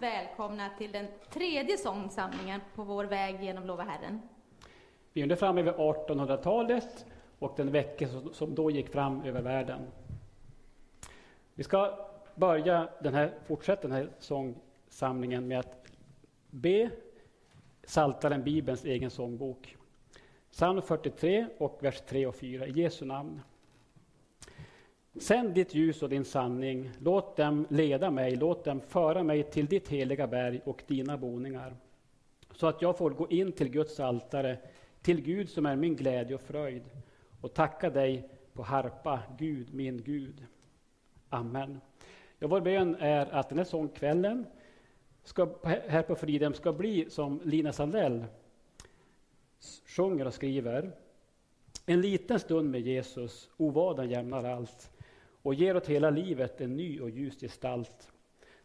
[0.00, 4.20] Varmt välkomna till den tredje sångsamlingen på vår väg genom Lova Herren.
[5.12, 7.06] Vi är nu framme vid 1800-talet
[7.38, 9.80] och den vecka som- då gick fram över världen.
[11.54, 15.86] Vi ska börja den här, fortsätta den här sångsamlingen med att
[16.50, 16.90] be
[17.86, 19.76] Psaltaren Bibelns egen sångbok.
[20.50, 23.40] Psalm 43 och vers 3 och 4 i Jesu namn.
[25.20, 29.66] Sänd ditt ljus och din sanning, låt dem leda mig, låt dem föra mig till
[29.66, 31.76] ditt heliga berg och dina boningar.
[32.54, 34.58] Så att jag får gå in till Guds altare,
[35.02, 36.82] till Gud som är min glädje och fröjd
[37.40, 40.46] och tacka dig på harpa, Gud min Gud.
[41.28, 41.80] Amen.
[42.38, 44.46] Ja, vår bön är att den här sångkvällen
[45.24, 48.24] ska, här på Fridhem ska bli som Lina Sandell
[49.86, 50.92] sjunger och skriver.
[51.86, 54.90] En liten stund med Jesus, ovaden jämnar allt
[55.46, 58.12] och ger åt hela livet en ny och ljus gestalt.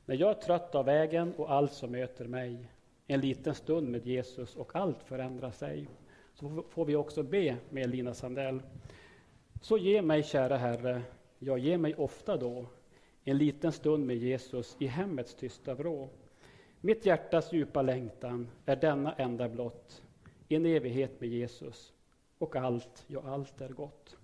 [0.05, 2.71] När jag är trött av vägen och allt som möter mig,
[3.07, 5.87] en liten stund med Jesus och allt förändrar sig.
[6.33, 8.61] Så får vi också be med Lina Sandell.
[9.61, 11.01] Så ge mig, kära Herre,
[11.39, 12.65] ja, ge mig ofta då,
[13.23, 16.09] en liten stund med Jesus i hemmets tysta vrå.
[16.79, 20.03] Mitt hjärtas djupa längtan är denna enda blott,
[20.49, 21.93] en evighet med Jesus
[22.37, 24.17] och allt, ja, allt är gott.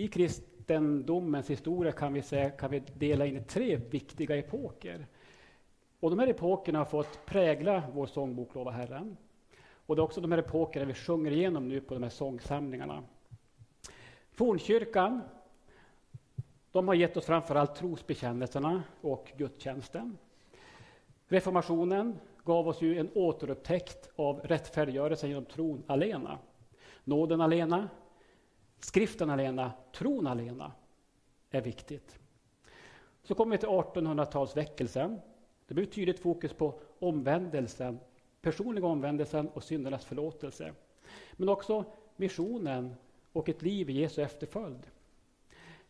[0.00, 5.06] I kristendomens historia kan vi, säga, kan vi dela in i tre viktiga epoker.
[6.00, 9.16] Och de här epokerna har fått prägla vår sångbok Lova Herren.
[9.86, 13.02] Och det är också de här epokerna vi sjunger igenom nu på de här sångsamlingarna.
[14.32, 15.20] Fornkyrkan,
[16.72, 20.18] de har gett oss framförallt trosbekännelserna och gudstjänsten.
[21.28, 26.38] Reformationen gav oss ju en återupptäckt av rättfärdiggörelsen genom tron alena.
[27.04, 27.88] Nåden alena,
[28.80, 30.72] skriften alena, tron alena
[31.50, 32.18] är viktigt.
[33.22, 35.20] Så kommer vi till 1800-talsväckelsen.
[35.66, 38.00] Det blir tydligt fokus på omvändelsen,
[38.40, 40.72] personliga omvändelsen och syndernas förlåtelse.
[41.32, 41.84] Men också
[42.16, 42.94] missionen
[43.32, 44.86] och ett liv i Jesu efterföljd.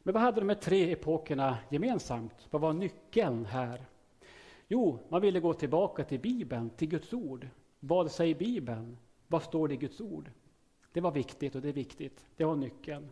[0.03, 2.47] Men vad hade de här tre epokerna gemensamt?
[2.50, 3.85] Vad var nyckeln här?
[4.69, 7.49] Jo, man ville gå tillbaka till Bibeln, till Guds ord.
[7.81, 8.99] Vad säger Bibeln?
[9.26, 10.31] Vad står det i Guds ord?
[10.93, 12.27] Det var viktigt och det är viktigt.
[12.37, 13.11] Det var nyckeln.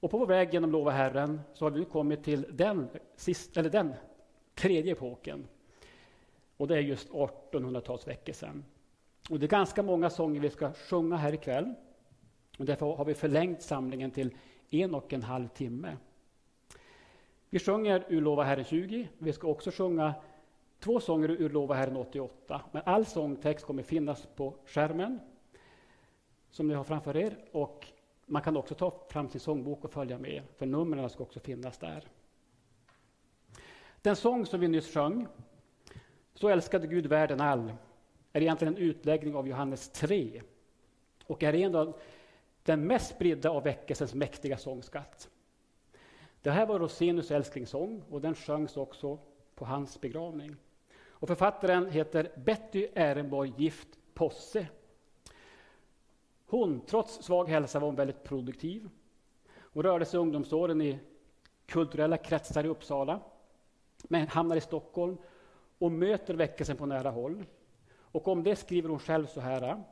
[0.00, 3.56] Och på vår väg genom Lova Herren så har vi nu kommit till den, sist,
[3.56, 3.94] eller den
[4.54, 5.48] tredje epoken.
[6.56, 8.62] Och det är just 1800-talsväckelsen.
[9.30, 11.74] Och det är ganska många sånger vi ska sjunga här ikväll.
[12.58, 14.34] Och därför har vi förlängt samlingen till
[14.70, 15.96] en och en halv timme.
[17.50, 19.08] Vi sjunger ur Lova Herren 20.
[19.18, 20.14] Vi ska också sjunga
[20.80, 22.60] två sånger ur Lova Herren 88.
[22.72, 25.20] Men all sångtext kommer finnas på skärmen
[26.52, 27.36] som ni har framför er.
[27.52, 27.86] Och
[28.26, 31.78] man kan också ta fram sin sångbok och följa med, för numren ska också finnas
[31.78, 32.04] där.
[34.02, 35.26] Den sång som vi nyss sjöng,
[36.34, 37.72] Så älskade Gud världen all,
[38.32, 40.42] är egentligen en utläggning av Johannes 3
[41.26, 42.00] och är en av
[42.62, 45.28] den mest spridda av väckelsens mäktiga sångskatt.
[46.42, 49.18] Det här var Rosenius älsklingssång och den sjöngs också
[49.54, 50.56] på hans begravning.
[51.08, 54.66] Och författaren heter Betty Ehrenborg Gift Posse.
[56.52, 58.88] Hon, trots svag hälsa, var hon väldigt produktiv.
[59.54, 60.98] Hon rörde sig ungdomsåren i
[61.66, 63.20] kulturella kretsar i Uppsala,
[64.02, 65.16] men hamnar i Stockholm
[65.78, 67.44] och möter väckelsen på nära håll.
[67.96, 69.82] Och om det skriver hon själv så här.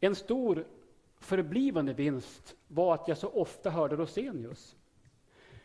[0.00, 0.66] En stor
[1.20, 4.76] förblivande vinst var att jag så ofta hörde Rosenius.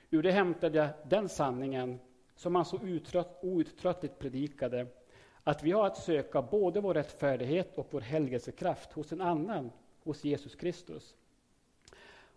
[0.10, 2.00] Ur det hämtade jag den sanningen
[2.36, 2.80] som han så
[3.42, 4.88] outtröttligt predikade,
[5.44, 9.72] att vi har att söka både vår rättfärdighet och vår helgelsekraft hos en annan,
[10.04, 11.16] hos Jesus Kristus.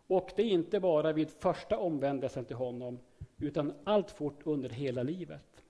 [0.07, 2.99] Och det är inte bara vid första omvändelsen till honom,
[3.39, 5.65] utan alltfort under hela livet.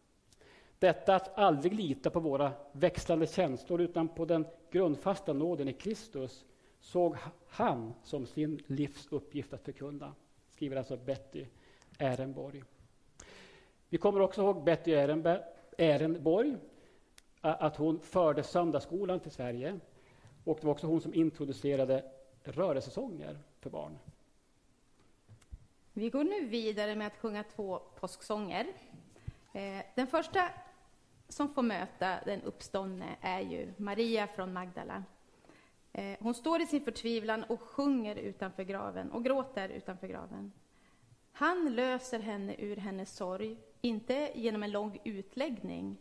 [0.78, 6.44] Detta att aldrig lita på våra växlande känslor, utan på den grundfasta nåden i Kristus,
[6.80, 7.16] såg
[7.48, 10.14] han som sin livs uppgift att förkunna,
[10.50, 11.46] skriver alltså Betty
[11.98, 12.62] Ehrenborg.
[13.88, 14.92] Vi kommer också ihåg Betty
[15.76, 16.56] Ehrenborg,
[17.40, 19.80] att hon förde söndagsskolan till Sverige.
[20.44, 22.04] Och det var också hon som introducerade
[22.44, 23.98] rörelsesånger för barn.
[25.92, 28.66] Vi går nu vidare med att sjunga två påsksånger.
[29.52, 30.48] Eh, den första
[31.28, 35.04] som får möta den uppståndne är ju Maria från Magdala.
[35.92, 40.52] Eh, hon står i sin förtvivlan och sjunger utanför graven och gråter utanför graven.
[41.32, 45.98] Han löser henne ur hennes sorg, inte genom en lång utläggning,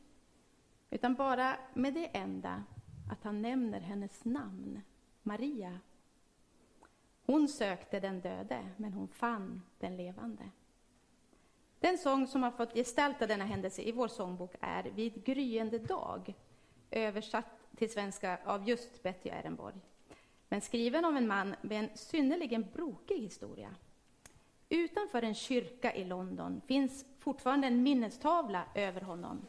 [0.89, 2.63] utan bara med det enda
[3.11, 4.81] att han nämner hennes namn,
[5.23, 5.79] Maria.
[7.25, 10.49] Hon sökte den döde, men hon fann den levande.
[11.79, 16.33] Den sång som har fått gestalta denna händelse i vår sångbok är Vid gryende dag,
[16.91, 19.75] översatt till svenska av just Betty Ehrenborg,
[20.49, 23.75] men skriven av en man med en synnerligen brokig historia.
[24.69, 29.45] Utanför en kyrka i London finns fortfarande en minnestavla över honom.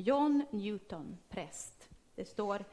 [0.00, 1.88] John Newton, präst.
[2.14, 2.64] Det står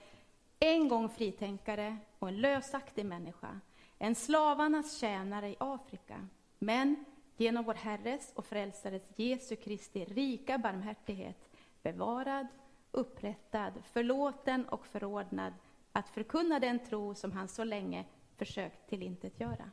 [0.60, 3.60] en gång fritänkare och en lösaktig människa,
[3.98, 6.28] en slavarnas tjänare i Afrika,
[6.60, 7.06] men
[7.38, 11.50] genom vår Herres och Frälsares Jesu Kristi rika barmhärtighet
[11.84, 12.48] bevarad,
[12.92, 15.54] upprättad, förlåten och förordnad
[15.92, 18.06] att förkunna den tro som han så länge
[18.38, 19.72] försökt tillintetgöra.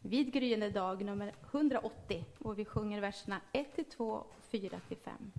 [0.00, 5.32] Vid gryende dag nummer 180 och vi sjunger verserna 1 2, och 4 5.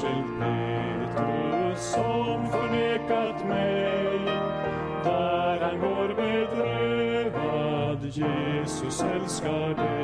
[0.00, 4.20] särskilt Petrus som förnekat mig.
[5.04, 9.97] Där han går bedrövad, Jesus älskar dig.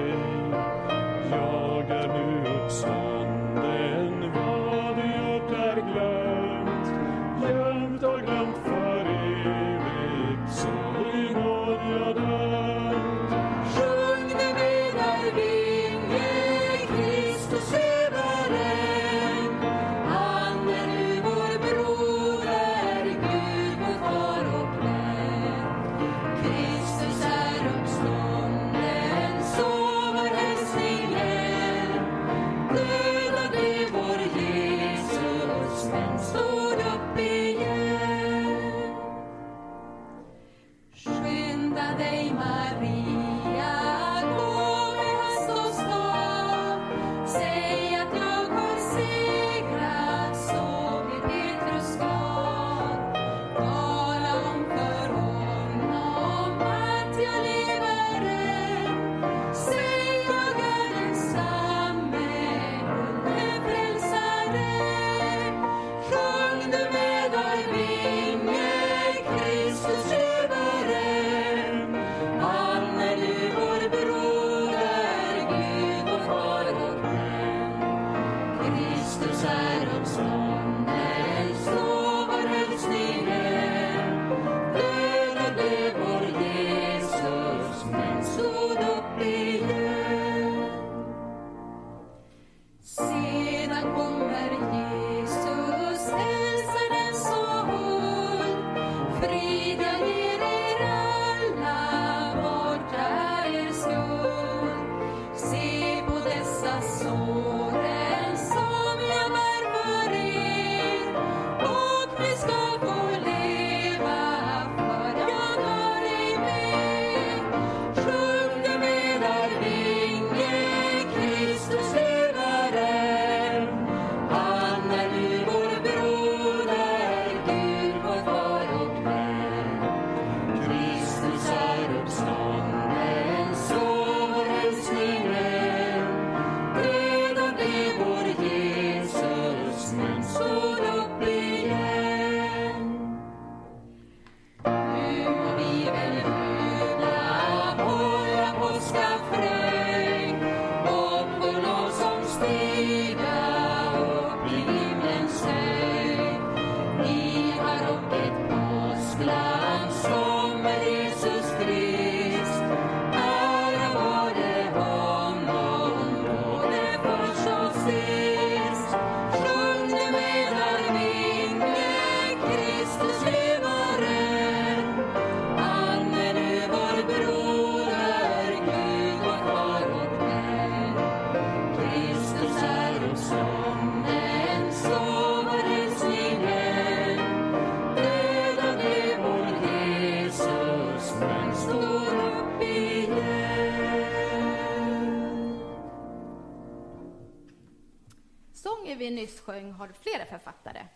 [199.44, 200.86] sjöng har flera författare.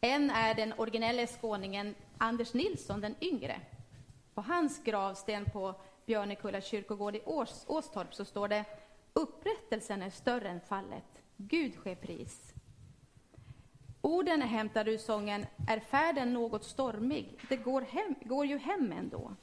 [0.00, 3.60] En är den originelle skåningen Anders Nilsson den yngre.
[4.34, 5.74] På hans gravsten på
[6.06, 8.64] Björnekulla kyrkogård i Ås Åstorp så står det
[9.12, 11.22] Upprättelsen är större än fallet.
[11.36, 12.54] Gud ske pris.
[14.00, 18.92] Orden är hämtade ur sången Är färden något stormig, det går, hem, går ju hem
[18.92, 19.36] ändå.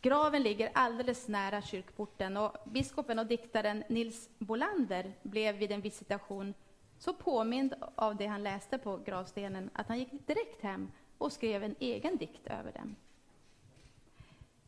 [0.00, 6.54] Graven ligger alldeles nära kyrkporten och biskopen och diktaren Nils Bolander blev vid en visitation
[7.02, 11.64] så påmind av det han läste på gravstenen att han gick direkt hem och skrev
[11.64, 12.96] en egen dikt över den.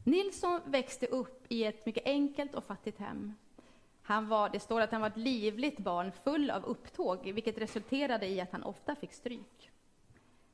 [0.05, 3.35] Nilsson växte upp i ett mycket enkelt och fattigt hem.
[4.03, 8.27] Han var, det står att han var ett livligt barn full av upptåg, vilket resulterade
[8.27, 9.71] i att han ofta fick stryk.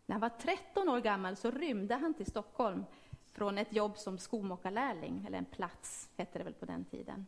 [0.07, 2.85] När han var 13 år gammal så rymde han till Stockholm
[3.33, 7.27] från ett jobb som skomakarlärling, eller en plats hette det väl på den tiden.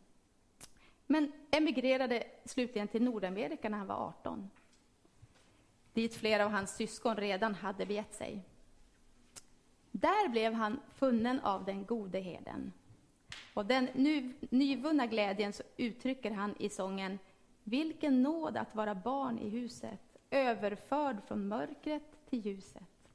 [1.07, 4.51] Men emigrerade slutligen till Nordamerika när han var 18.
[5.93, 8.43] Dit flera av hans syskon redan hade begett sig.
[9.91, 12.73] Där blev han funnen av den gode herden.
[13.55, 17.19] Och den nu, nyvunna glädjen så uttrycker han i sången
[17.65, 23.11] Vilken nåd att vara barn i huset, överförd från mörkret till ljuset.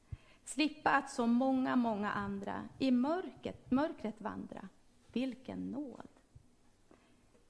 [0.45, 4.69] Slippa att så många, många andra i mörkret, mörkret vandra.
[5.13, 6.07] Vilken nåd!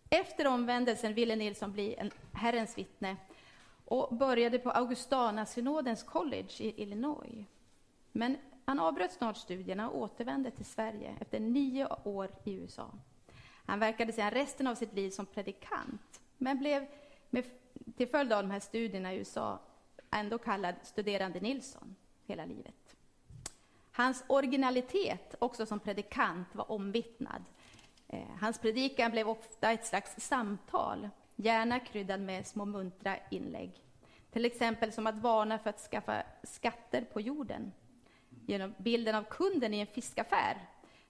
[0.09, 3.17] Efter omvändelsen ville Nilsson bli en Herrens vittne
[3.85, 7.45] och började på Augustana-synodens college i Illinois.
[8.11, 12.91] Men han avbröt snart studierna och återvände till Sverige efter nio år i USA.
[13.65, 16.87] Han verkade sedan resten av sitt liv som predikant, men blev
[17.29, 17.45] med,
[17.97, 19.59] till följd av de här studierna i USA
[20.11, 22.95] ändå kallad studerande Nilsson hela livet.
[23.91, 27.43] Hans originalitet, också som predikant, var omvittnad.
[28.07, 33.71] Eh, hans predikan blev ofta ett slags samtal, gärna kryddad med små muntra inlägg.
[34.31, 37.71] Till exempel som att varna för att skaffa skatter på jorden
[38.45, 40.57] genom bilden av kunden i en fiskaffär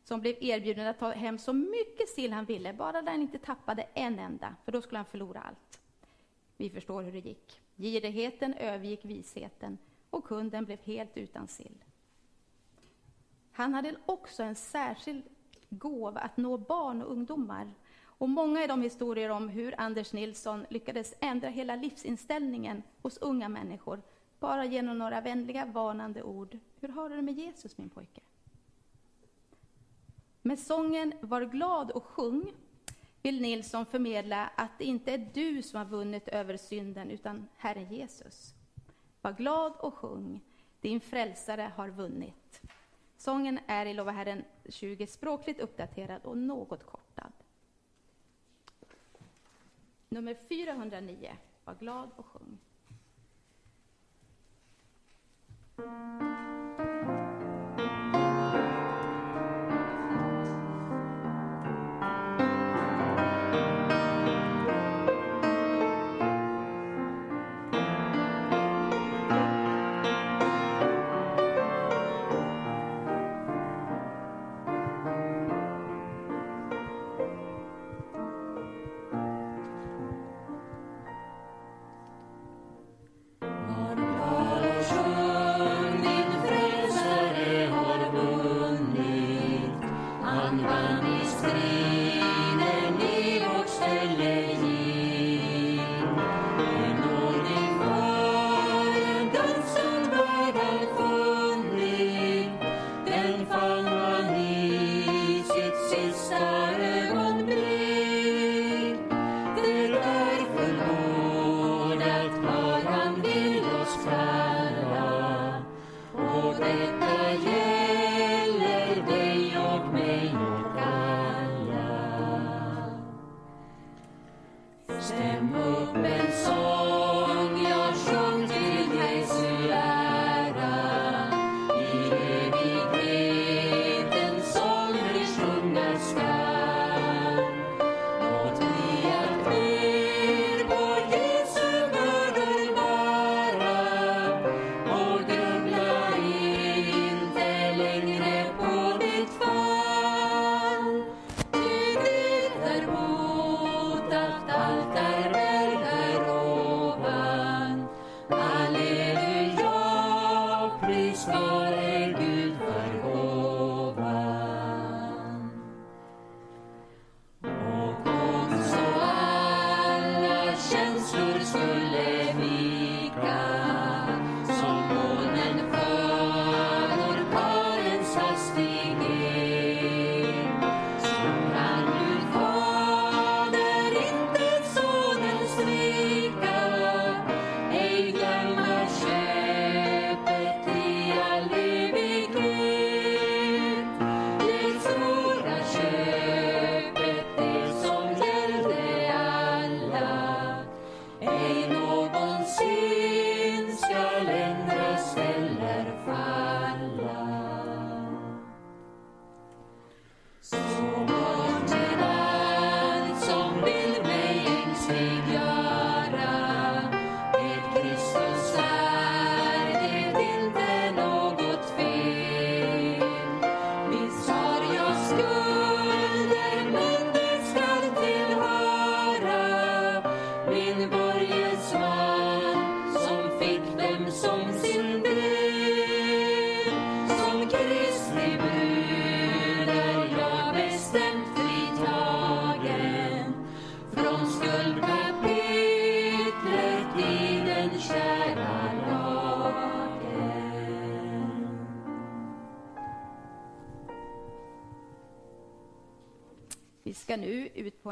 [0.04, 3.40] som blev erbjuden att ta hem så mycket sill han ville, bara där han inte
[3.40, 5.82] tappade en enda, för då skulle han förlora allt.
[6.58, 7.62] Vi förstår hur det gick.
[7.76, 9.78] Girigheten övergick visheten
[10.10, 11.84] och kunden blev helt utan sill.
[13.52, 15.24] Han hade också en särskild
[15.70, 17.74] gåva att nå barn och ungdomar.
[18.04, 23.50] Och många är de historier om hur Anders Nilsson lyckades ändra hela livsinställningen hos unga
[23.50, 24.02] människor
[24.40, 26.58] bara genom några vänliga, varnande ord.
[26.80, 28.22] Hur har du det med Jesus, min pojke?
[30.42, 32.52] Med sången Var glad och sjung
[33.22, 37.94] vill Nilsson förmedla att det inte är du som har vunnit över synden, utan Herren
[37.94, 38.54] Jesus.
[39.22, 40.42] Var glad och sjung,
[40.82, 42.47] din frälsare har vunnit.
[43.18, 47.32] Sången är i Lova Herren 20 språkligt uppdaterad och något kortad.
[50.10, 52.58] Nummer 409, Var glad och sjung.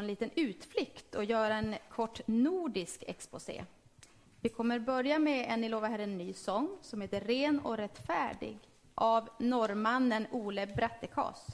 [0.05, 3.65] En liten utflykt och göra en kort nordisk exposé.
[4.41, 8.57] Vi kommer börja med en I lova en ny sång som heter Ren och rättfärdig
[8.95, 11.47] av norrmannen Ole Brattekas.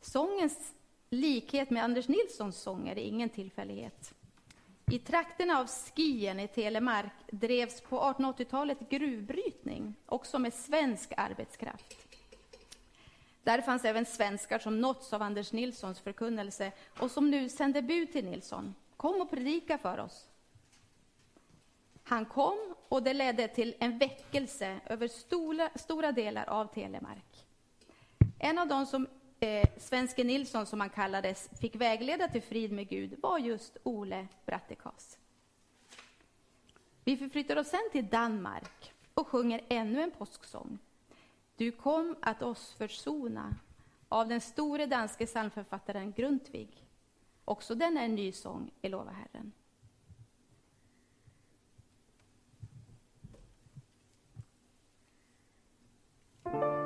[0.00, 0.72] Sångens
[1.10, 4.14] likhet med Anders Nilssons sånger är ingen tillfällighet.
[4.90, 12.07] I trakterna av Skien i Telemark drevs på 1880-talet gruvbrytning, också med svensk arbetskraft.
[13.48, 18.12] Där fanns även svenskar som nåtts av Anders Nilssons förkunnelse och som nu sände bud
[18.12, 18.74] till Nilsson.
[18.96, 20.28] Kom och predika för oss.
[22.02, 27.46] Han kom och det ledde till en väckelse över stora, stora delar av Telemark.
[28.38, 29.06] En av dem som
[29.40, 34.28] eh, Svenske Nilsson, som han kallades, fick vägleda till frid med Gud var just Ole
[34.46, 35.18] Brattekas.
[37.04, 40.78] Vi förflyttar oss sen till Danmark och sjunger ännu en påsksång.
[41.58, 43.56] Du kom att oss försona
[44.08, 46.84] av den store danske psalmförfattaren Grundtvig.
[47.44, 49.52] Också den är en ny sång i Lova Herren.
[56.52, 56.77] you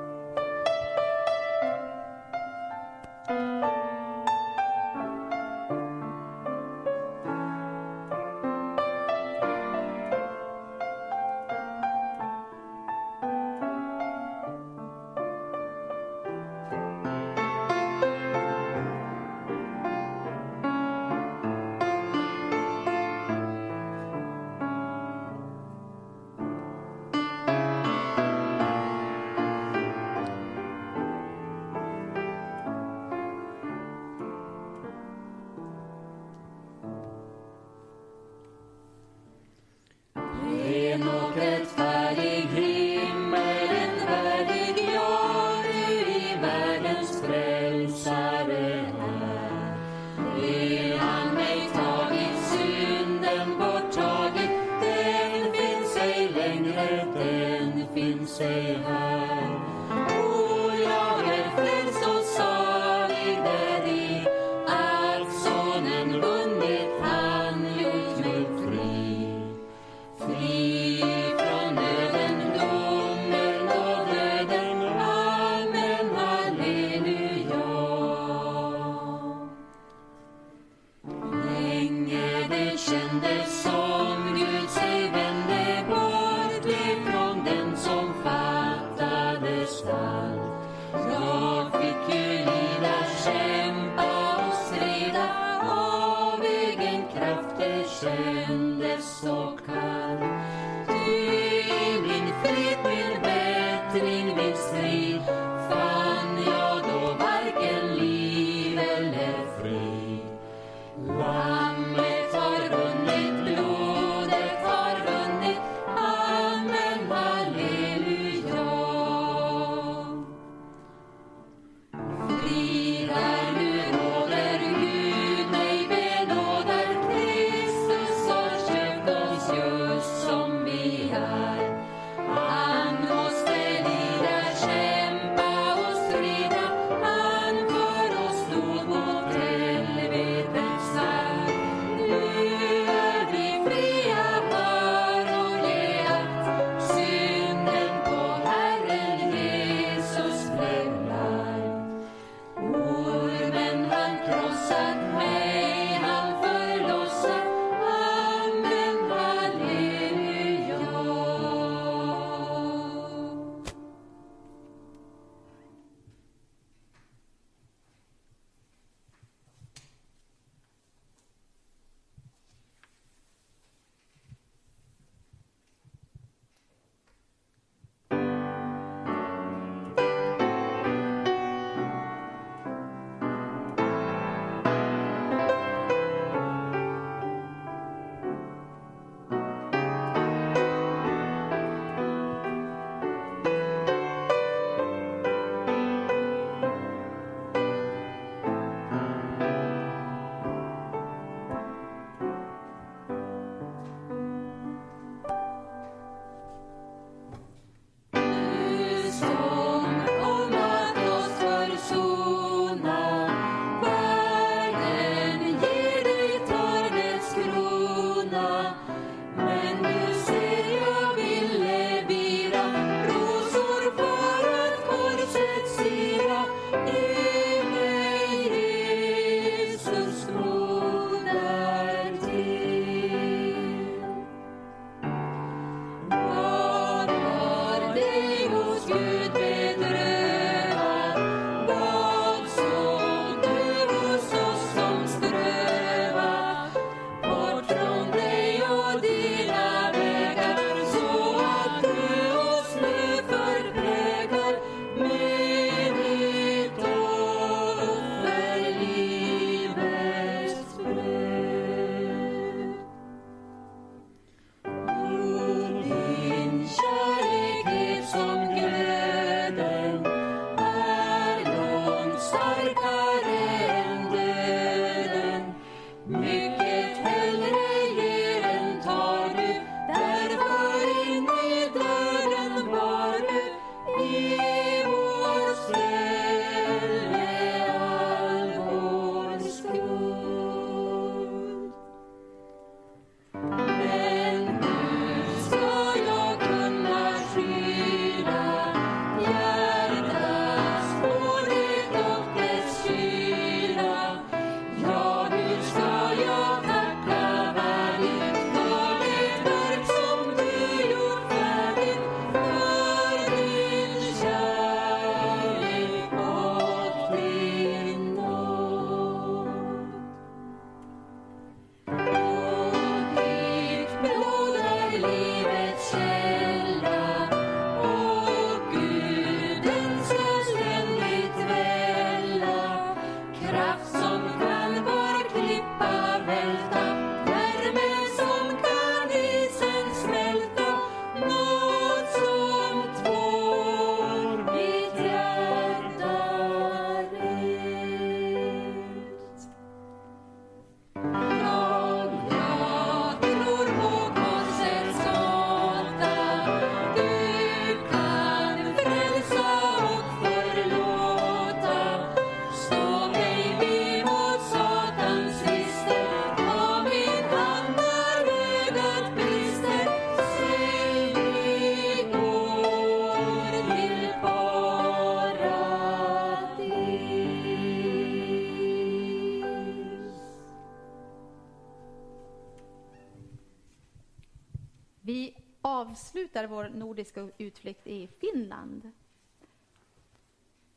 [386.03, 388.91] avslutar vår nordiska utflykt i Finland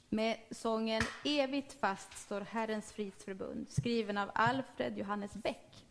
[0.10, 5.86] med sången Evigt fast står Herrens fridsförbund, skriven av Alfred Johannes Bäck.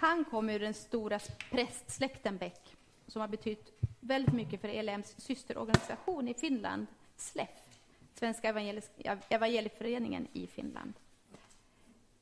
[0.00, 1.18] Han kom ur den stora
[1.50, 7.80] prästsläkten Bäck, som har betytt väldigt mycket för ELMs systerorganisation i Finland, SLEF,
[8.14, 8.48] Svenska
[9.28, 10.92] evangelieföreningen i Finland.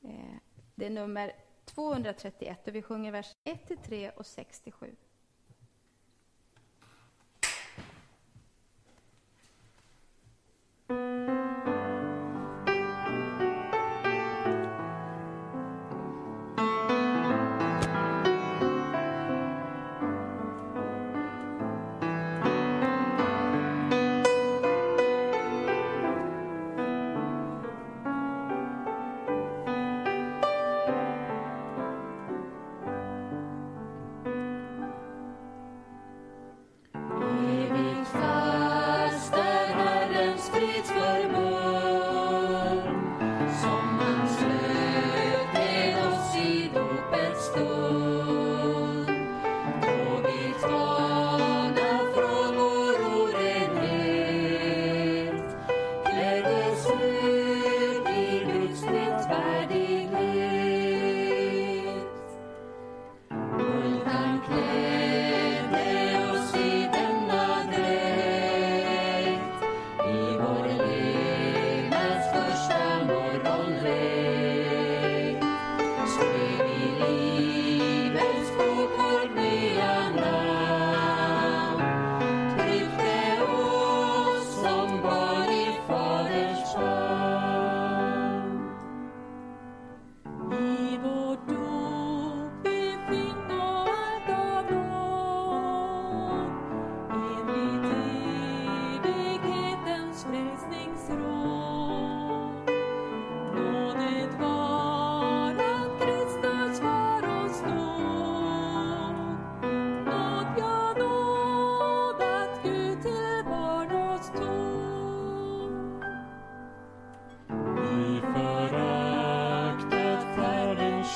[0.03, 0.35] Eh,
[0.75, 1.33] det är nummer
[1.65, 4.95] 231 och vi sjunger vers 1-3 och 67.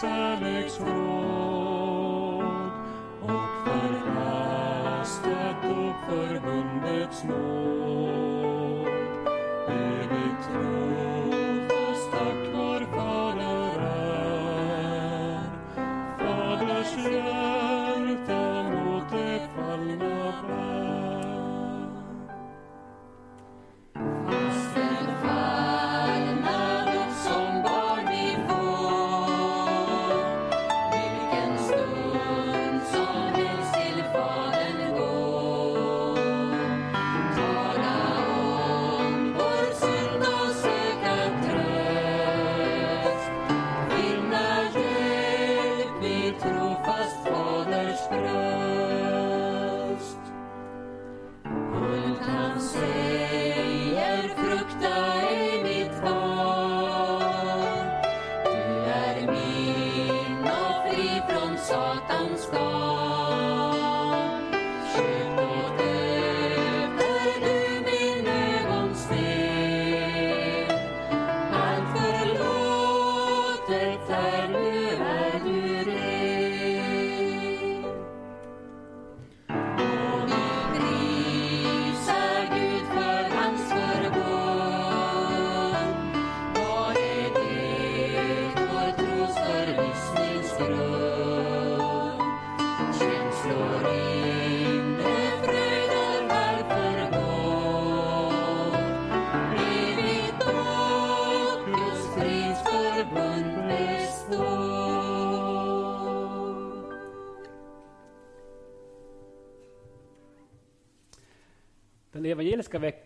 [0.01, 0.89] kärleksråd
[3.21, 5.25] och förhastat
[5.63, 8.87] upp förbundets nåd.
[9.67, 11.14] Evigt råd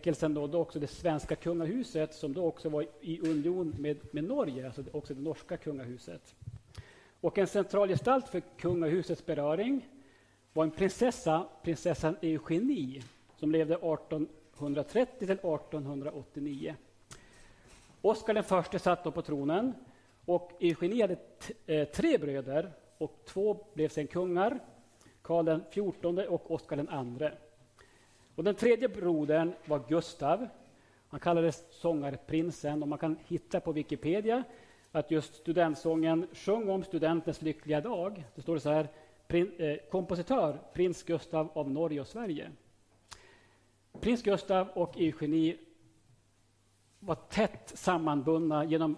[0.00, 4.24] väckelsen då, nådde också det svenska kungahuset som då också var i union med, med
[4.24, 6.34] Norge, alltså också det norska kungahuset.
[7.20, 9.88] Och en central gestalt för kungahusets beröring
[10.52, 13.02] var en prinsessa, prinsessan Eugenie,
[13.36, 16.74] som levde 1830 till 1889.
[18.02, 19.74] Oskar den förste satt då på tronen
[20.24, 21.16] och Eugenie hade
[21.66, 24.60] eh, tre bröder och två blev sen kungar,
[25.22, 27.32] Karl den XIV och Oskar den andre.
[28.40, 30.48] Och den tredje brodern var Gustav.
[31.08, 34.44] Han kallades sångarprinsen och man kan hitta på Wikipedia
[34.92, 38.24] att just studentsången Sjung om studentens lyckliga dag.
[38.34, 38.88] Det står så här,
[39.26, 42.50] prin, eh, kompositör prins Gustav av Norge och Sverige.
[44.00, 45.56] Prins Gustav och Eugenie
[46.98, 48.96] var tätt sammanbundna genom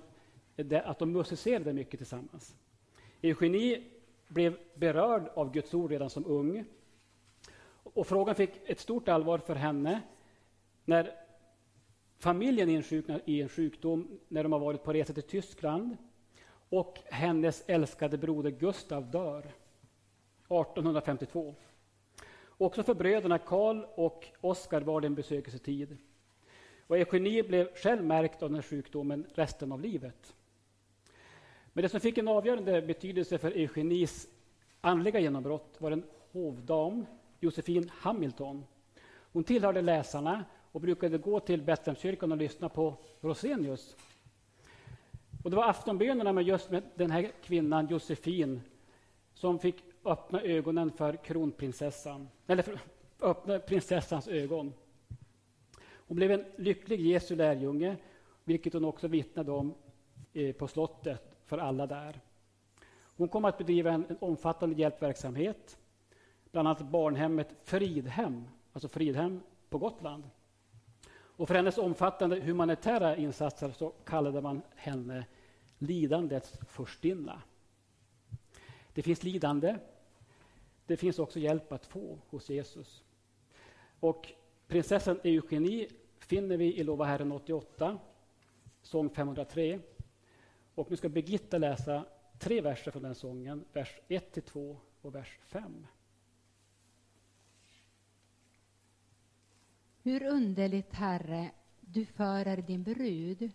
[0.56, 2.54] det, att de musicerade mycket tillsammans.
[3.22, 3.82] Eugenie
[4.28, 6.64] blev berörd av Guds ord redan som ung.
[7.94, 10.02] Och frågan fick ett stort allvar för henne
[10.84, 11.14] när
[12.18, 15.96] familjen insjuknade i en sjukdom när de har varit på resa till Tyskland
[16.68, 21.54] och hennes älskade broder Gustav dör 1852.
[22.48, 25.96] Också för bröderna Karl och Oskar var det en besökelsetid.
[26.86, 30.34] Och Eugenie blev själv märkt av den sjukdomen resten av livet.
[31.72, 34.28] Men det som fick en avgörande betydelse för Eugenies
[34.80, 37.06] andliga genombrott var en hovdam,
[37.42, 38.64] Josefin Hamilton.
[39.32, 43.96] Hon tillhörde läsarna och brukade gå till Betlehemskyrkan och lyssna på Rosenius.
[45.44, 48.60] Och det var aftonbönerna med just med den här kvinnan, Josefin,
[49.34, 52.78] som fick öppna ögonen för kronprinsessan, eller för,
[53.20, 54.72] öppna prinsessans ögon.
[55.90, 57.96] Hon blev en lycklig Jesu lärjunge,
[58.44, 59.74] vilket hon också vittnade om
[60.32, 62.20] eh, på slottet för alla där.
[63.16, 65.78] Hon kom att bedriva en, en omfattande hjälpverksamhet,
[66.52, 70.24] bland annat barnhemmet Fridhem, alltså Fridhem på Gotland.
[71.10, 75.26] Och för hennes omfattande humanitära insatser så kallade man henne
[75.78, 77.42] lidandets furstinna.
[78.94, 79.76] Det finns lidande.
[80.86, 83.04] Det finns också hjälp att få hos Jesus.
[84.00, 84.32] Och
[84.66, 85.88] prinsessan Eugenie
[86.18, 87.98] finner vi i Lova Herren 88,
[88.82, 89.80] sång 503.
[90.74, 92.04] Och nu ska Birgitta läsa
[92.38, 95.86] tre verser från den sången, vers 1 2 och vers 5.
[100.04, 101.50] Hur underligt, Herre,
[101.80, 103.52] du förer din brud.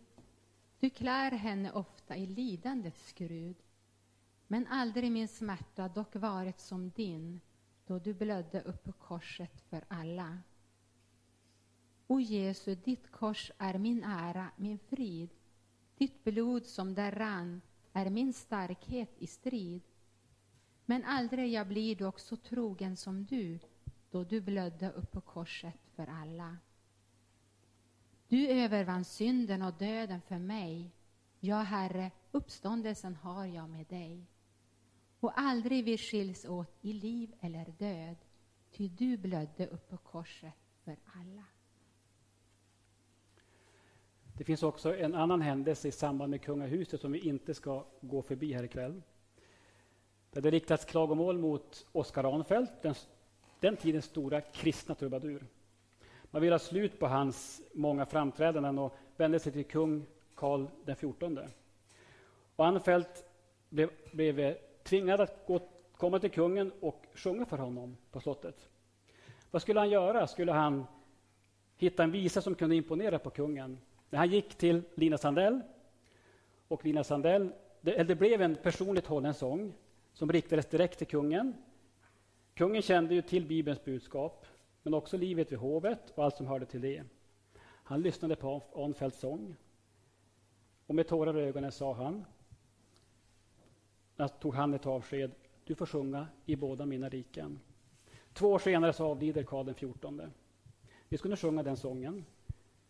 [0.79, 3.55] Du klär henne ofta i lidandets skrud.
[4.47, 7.41] Men aldrig min smärta dock varit som din,
[7.85, 10.37] då du blödde upp på korset för alla.
[12.07, 15.29] O Jesu, ditt kors är min ära, min frid.
[15.97, 17.61] Ditt blod som där rann
[17.93, 19.81] är min starkhet i strid.
[20.85, 23.59] Men aldrig jag blir dock så trogen som du,
[24.11, 26.57] då du blödde upp på korset för alla.
[28.27, 30.91] Du övervann synden och döden för mig.
[31.39, 34.25] Ja, Herre, uppståndelsen har jag med dig.
[35.19, 38.15] Och aldrig vi skiljs åt i liv eller död,
[38.71, 41.43] ty du blödde upp på korset för alla.
[44.37, 48.21] Det finns också en annan händelse i samband med kungahuset som vi inte ska gå
[48.21, 49.01] förbi här ikväll.
[50.31, 52.95] Där det riktats klagomål mot Oskar Ranfeldt, den,
[53.59, 55.47] den tidens stora kristna trubadur.
[56.31, 60.05] Man vill ha slut på hans många framträdanden och vände sig till kung
[60.35, 61.39] Karl XIV.
[62.55, 63.25] Och Anfeldt
[63.69, 65.59] blev, blev eh, tvingad att gå,
[65.91, 68.69] komma till kungen och sjunga för honom på slottet.
[69.51, 70.27] Vad skulle han göra?
[70.27, 70.85] Skulle han
[71.77, 73.77] hitta en visa som kunde imponera på kungen?
[74.09, 75.61] När han gick till Lina Sandell,
[76.67, 79.73] och Lina Sandell, det, det blev en personligt hållen sång
[80.13, 81.53] som riktades direkt till kungen.
[82.53, 84.45] Kungen kände ju till Bibelns budskap,
[84.87, 87.03] men också livet vid hovet och allt som hörde till det.
[87.63, 89.55] Han lyssnade på Arnfeldts sång
[90.85, 92.25] och med tårar i ögonen sa han,
[94.15, 95.31] när tog han ett avsked,
[95.63, 97.59] du får sjunga i båda mina riken.
[98.33, 100.31] Två år senare så avlider Karl XIV.
[101.09, 102.25] Vi skulle sjunga den sången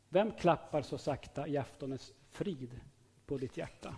[0.10, 2.80] vem klappar så sakta i aftonens frid
[3.26, 3.96] på ditt hjärta?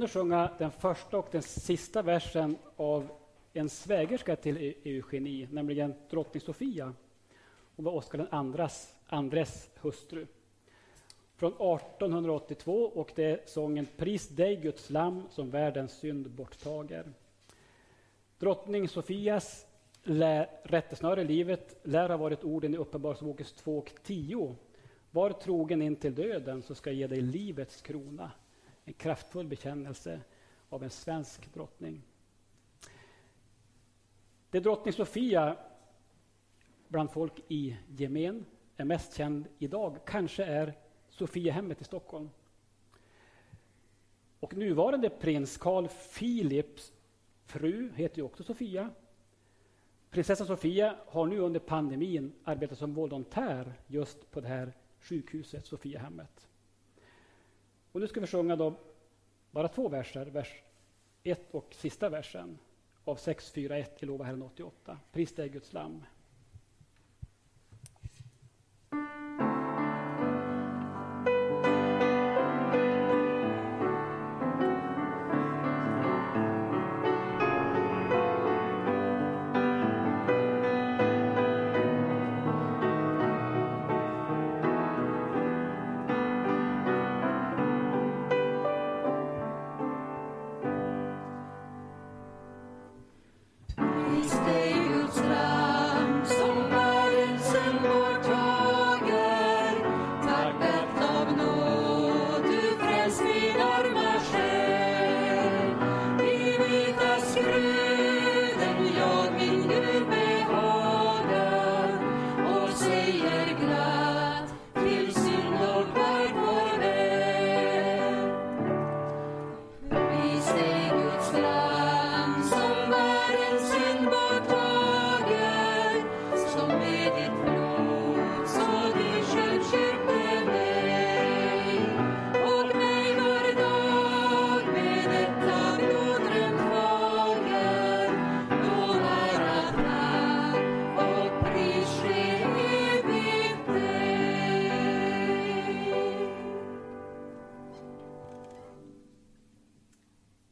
[0.00, 3.08] Vi sjunga den första och den sista versen av
[3.52, 6.94] en svägerska till E- Eugenie, nämligen drottning Sofia.
[7.76, 10.26] Hon var Oscar andras, andres hustru.
[11.36, 17.12] Från 1882 och det är sången Pris dig Guds lamm som världens synd borttager.
[18.38, 19.66] Drottning Sofias
[20.02, 24.56] lä- rättesnöre i livet lär ha varit orden i Uppenbarelsebokens 2 och 10.
[25.10, 28.30] Var trogen in till döden så ska jag ge dig livets krona.
[28.84, 30.20] En kraftfull bekännelse
[30.68, 32.02] av en svensk drottning.
[34.50, 35.56] Det drottning Sofia
[36.88, 40.78] bland folk i gemen är mest känd idag kanske är
[41.08, 42.30] Sofiahemmet i Stockholm.
[44.40, 46.92] Och nuvarande prins Carl Philips
[47.44, 48.90] fru heter ju också Sofia.
[50.10, 56.49] Prinsessan Sofia har nu under pandemin arbetat som volontär just på det här sjukhuset, Sofiahemmet.
[57.92, 58.74] Och nu ska vi sjunga då
[59.50, 60.62] bara två verser, vers
[61.22, 62.58] 1 och sista versen
[63.04, 64.98] av 641 i Lova Herren 88.
[65.12, 66.04] Pris dig Guds lamm.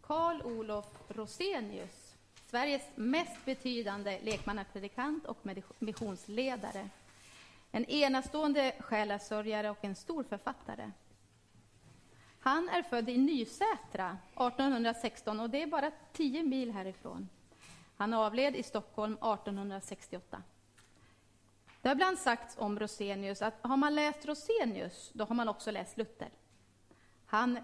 [0.08, 2.14] Karl Olof Rosenius,
[2.46, 5.38] Sveriges mest betydande lekmannapredikant och
[5.78, 6.88] missionsledare.
[7.70, 10.90] En enastående själasörjare och en stor författare.
[12.40, 17.28] Han är född i Nysätra 1816 och det är bara 10 mil härifrån.
[17.96, 20.42] Han avled i Stockholm 1868.
[21.82, 25.70] Det har ibland sagts om Rosenius att har man läst Rosenius, då har man också
[25.70, 26.30] läst Luther.
[27.26, 27.58] Han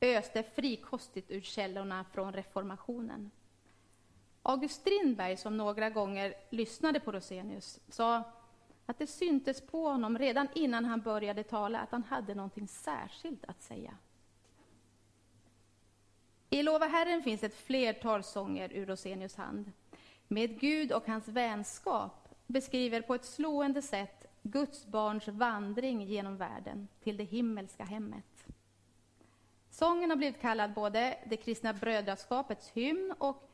[0.00, 3.30] öste frikostigt ur källorna från reformationen.
[4.42, 8.22] August Strindberg, som några gånger lyssnade på Rosenius, sa
[8.86, 13.44] att det syntes på honom redan innan han började tala att han hade någonting särskilt
[13.44, 13.96] att säga.
[16.50, 19.72] I Lova Herren finns ett flertal sånger ur Rosenius hand.
[20.28, 26.88] Med Gud och hans vänskap beskriver på ett slående sätt Guds barns vandring genom världen
[27.02, 28.35] till det himmelska hemmet.
[29.78, 33.50] Sången har blivit kallad både det kristna brödraskapets hymn och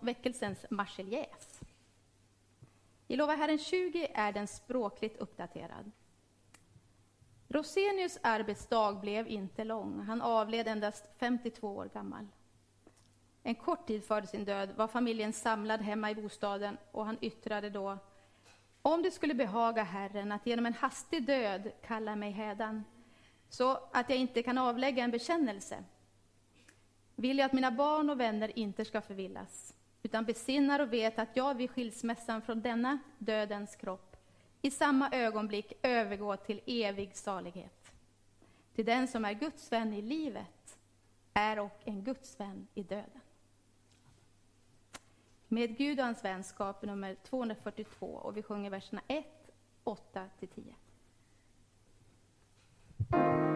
[0.00, 1.60] väckelsens marseljäs.
[3.08, 5.90] I Lova Herren 20 är den språkligt uppdaterad.
[7.48, 10.00] Rosenius arbetsdag blev inte lång.
[10.00, 12.26] Han avled endast 52 år gammal.
[13.42, 17.70] En kort tid före sin död var familjen samlad hemma i bostaden och han yttrade
[17.70, 17.98] då
[18.82, 22.84] om det skulle behaga Herren att genom en hastig död kalla mig hädan,
[23.50, 25.84] så att jag inte kan avlägga en bekännelse,
[27.16, 31.36] vill jag att mina barn och vänner inte ska förvillas, utan besinnar och vet att
[31.36, 34.16] jag vid skilsmässan från denna dödens kropp
[34.62, 37.92] i samma ögonblick övergår till evig salighet.
[38.74, 40.78] Till den som är Guds vän i livet
[41.32, 43.20] är och en Guds vän i döden.
[45.48, 49.26] Med Gud och hans vänskap nummer 242 och vi sjunger verserna 1,
[49.84, 50.74] 8 till 10.
[53.12, 53.49] Thank you.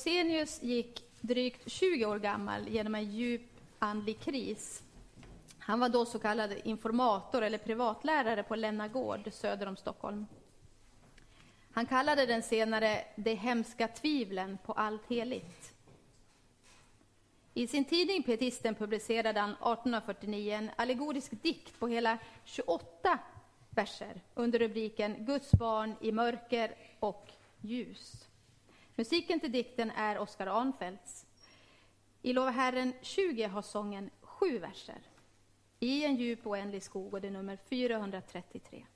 [0.00, 3.42] Rosenius gick drygt 20 år gammal genom en djup
[3.78, 4.82] andlig kris.
[5.58, 10.26] Han var då så kallad informator eller privatlärare på Länna gård söder om Stockholm.
[11.72, 15.72] Han kallade den senare de hemska tvivlen på allt heligt.
[17.54, 23.18] I sin tidning Pietisten publicerade han 1849 en allegorisk dikt på hela 28
[23.70, 27.30] verser under rubriken Guds barn i mörker och
[27.60, 28.29] ljus.
[29.00, 31.26] Musiken till dikten är Oskar Arnfeldts.
[32.22, 34.98] I Lova Herren 20 har sången sju verser.
[35.78, 38.86] I en djup oändlig skog och det är nummer 433.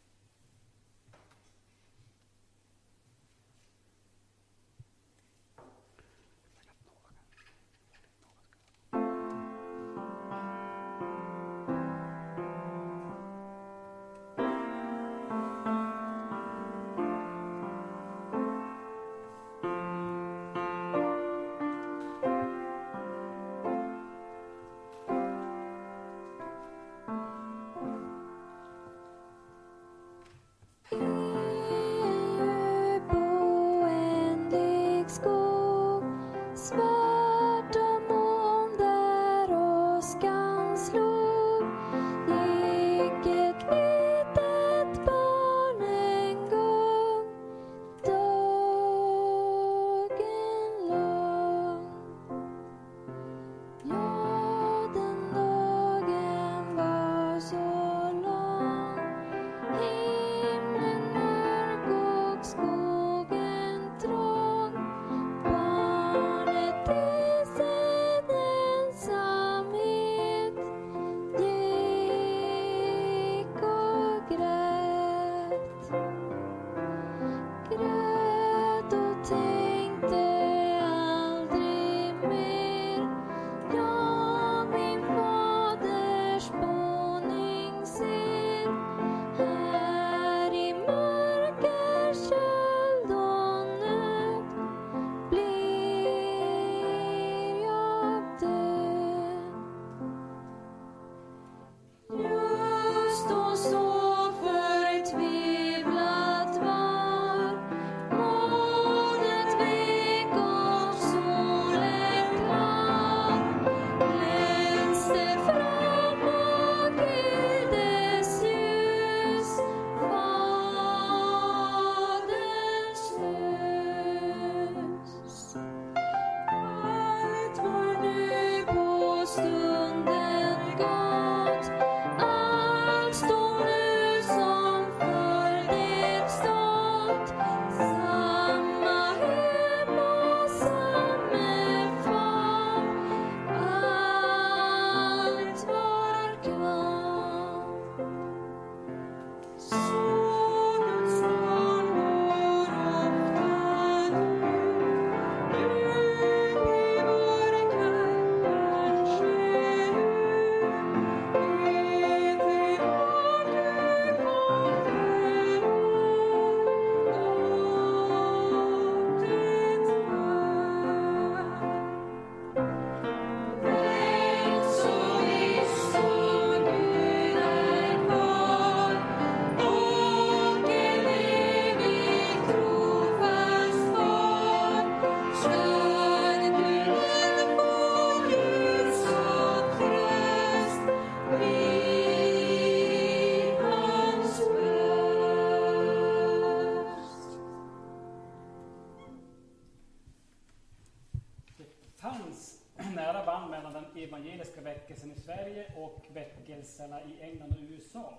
[204.04, 208.18] Evangeliska väckelsen i Sverige och väckelserna i England och USA.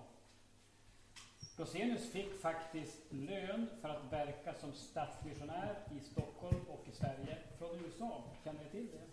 [1.57, 7.85] Rosenius fick faktiskt lön för att verka som stadsmissionär i Stockholm och i Sverige från
[7.85, 8.23] USA.
[8.43, 9.03] Känner ni till det?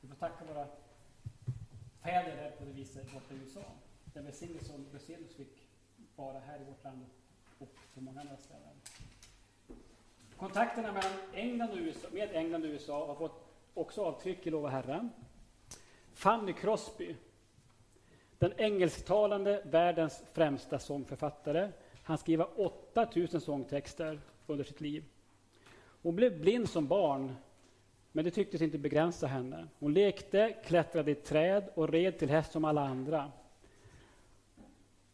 [0.00, 0.66] Vi får tacka våra
[2.02, 3.64] fäder där på det viset borta i USA.
[4.04, 5.68] Den välsignelse som Rosenius fick
[6.16, 7.06] vara här i vårt land
[7.58, 8.80] och på många andra ställen.
[10.36, 13.44] Kontakterna mellan England och USA, med England och USA har fått
[13.74, 15.10] också avtryck i Lova Herren.
[16.14, 17.16] Fanny Crosby,
[18.38, 21.72] den engelsktalande världens främsta sångförfattare.
[22.02, 25.04] Han skrev 8000 sångtexter under sitt liv.
[26.02, 27.34] Hon blev blind som barn,
[28.12, 29.68] men det tycktes inte begränsa henne.
[29.78, 33.32] Hon lekte, klättrade i träd och red till häst som alla andra.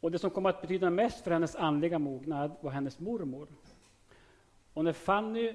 [0.01, 3.49] Och det som kom att betyda mest för hennes andliga mognad var hennes mormor.
[4.73, 5.55] Och när Fanny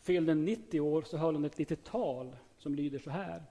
[0.00, 3.42] fyllde 90 år så höll hon ett litet tal som lyder så här.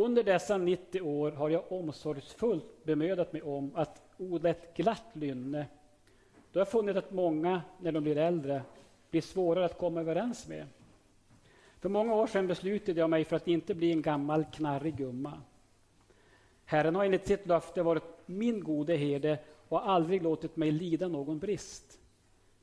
[0.00, 5.66] Under dessa 90 år har jag omsorgsfullt bemödat mig om att odla ett glatt lynne.
[6.52, 8.62] Då har jag funnit att många, när de blir äldre,
[9.10, 10.66] blir svårare att komma överens med.
[11.80, 15.32] För många år sedan beslutade jag mig för att inte bli en gammal knarrig gumma.
[16.64, 19.38] Herren har enligt sitt löfte varit min gode herde
[19.68, 21.98] och aldrig låtit mig lida någon brist.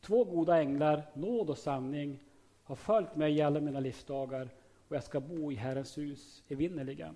[0.02, 2.20] Två goda änglar, nåd och sanning,
[2.64, 4.50] har följt mig i alla mina livsdagar
[4.88, 7.16] och jag ska bo i Herrens hus evinnerligen.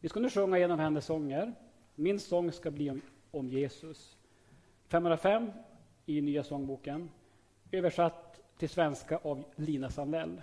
[0.00, 1.54] Vi ska nu sjunga en av hennes sånger.
[1.94, 3.00] Min sång ska bli om,
[3.30, 4.16] om Jesus.
[4.88, 5.50] 505
[6.06, 7.10] i Nya sångboken,
[7.72, 10.42] översatt till svenska av Lina Sandell.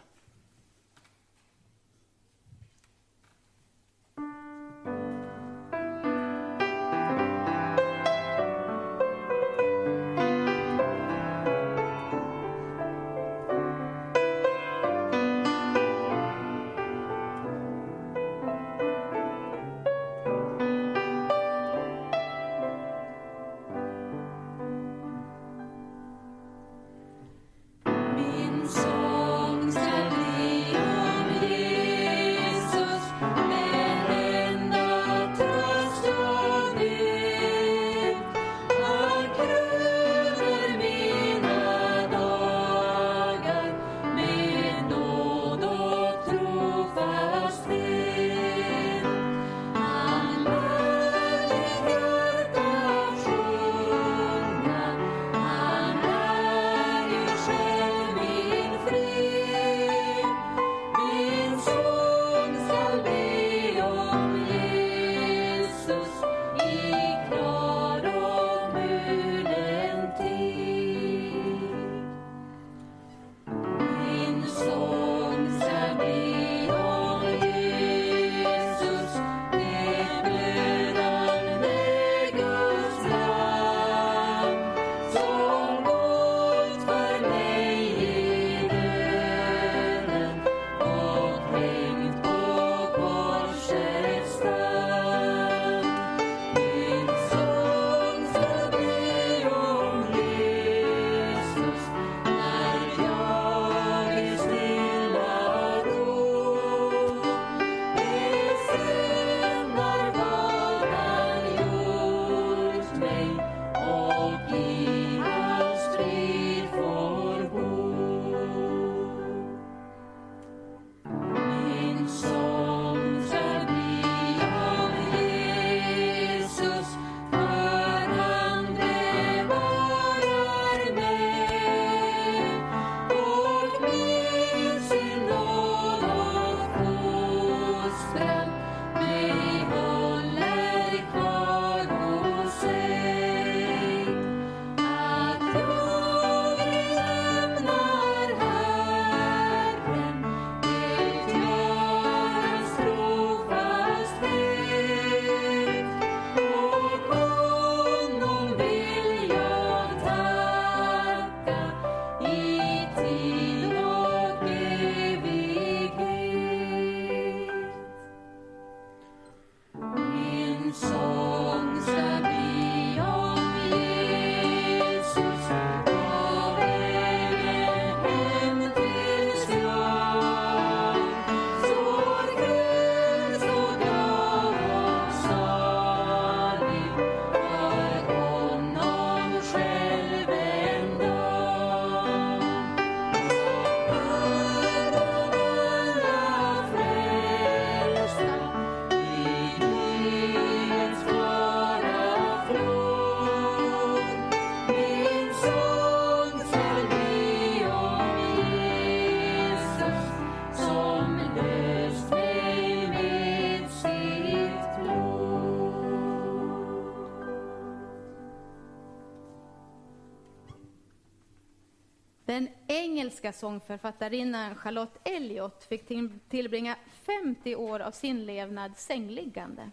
[223.22, 225.88] Engelska sångförfattarinnan Charlotte Elliot fick
[226.30, 229.72] tillbringa 50 år av sin levnad sängliggande.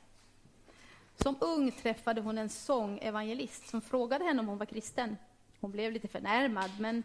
[1.14, 5.16] Som ung träffade hon en sångevangelist som frågade henne om hon var kristen.
[5.60, 7.02] Hon blev lite förnärmad, men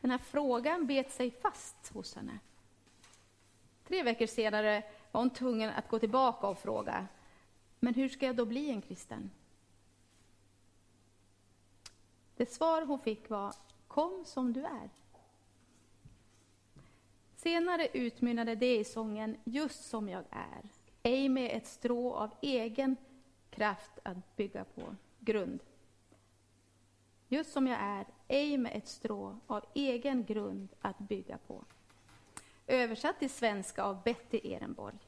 [0.00, 2.38] den här frågan bet sig fast hos henne.
[3.88, 4.82] Tre veckor senare
[5.12, 7.06] var hon tvungen att gå tillbaka och fråga,
[7.80, 9.30] men hur ska jag då bli en kristen?
[12.36, 13.54] Det svar hon fick var,
[13.88, 14.90] kom som du är.
[17.46, 20.62] Senare utmynnade det i sången Just som jag är,
[21.02, 22.96] ej med ett strå av egen
[23.50, 25.60] kraft att bygga på grund.
[27.28, 31.64] Just som jag är, ej med ett strå av egen grund att bygga på.
[32.66, 34.98] Översatt till svenska av Betty Ehrenborg.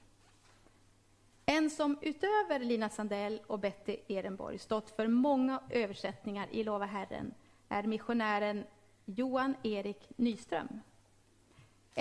[1.47, 7.35] En som utöver Lina Sandell och Betty Ehrenborg stått för många översättningar i Lova Herren
[7.69, 8.65] är missionären
[9.05, 10.81] Johan Erik Nyström.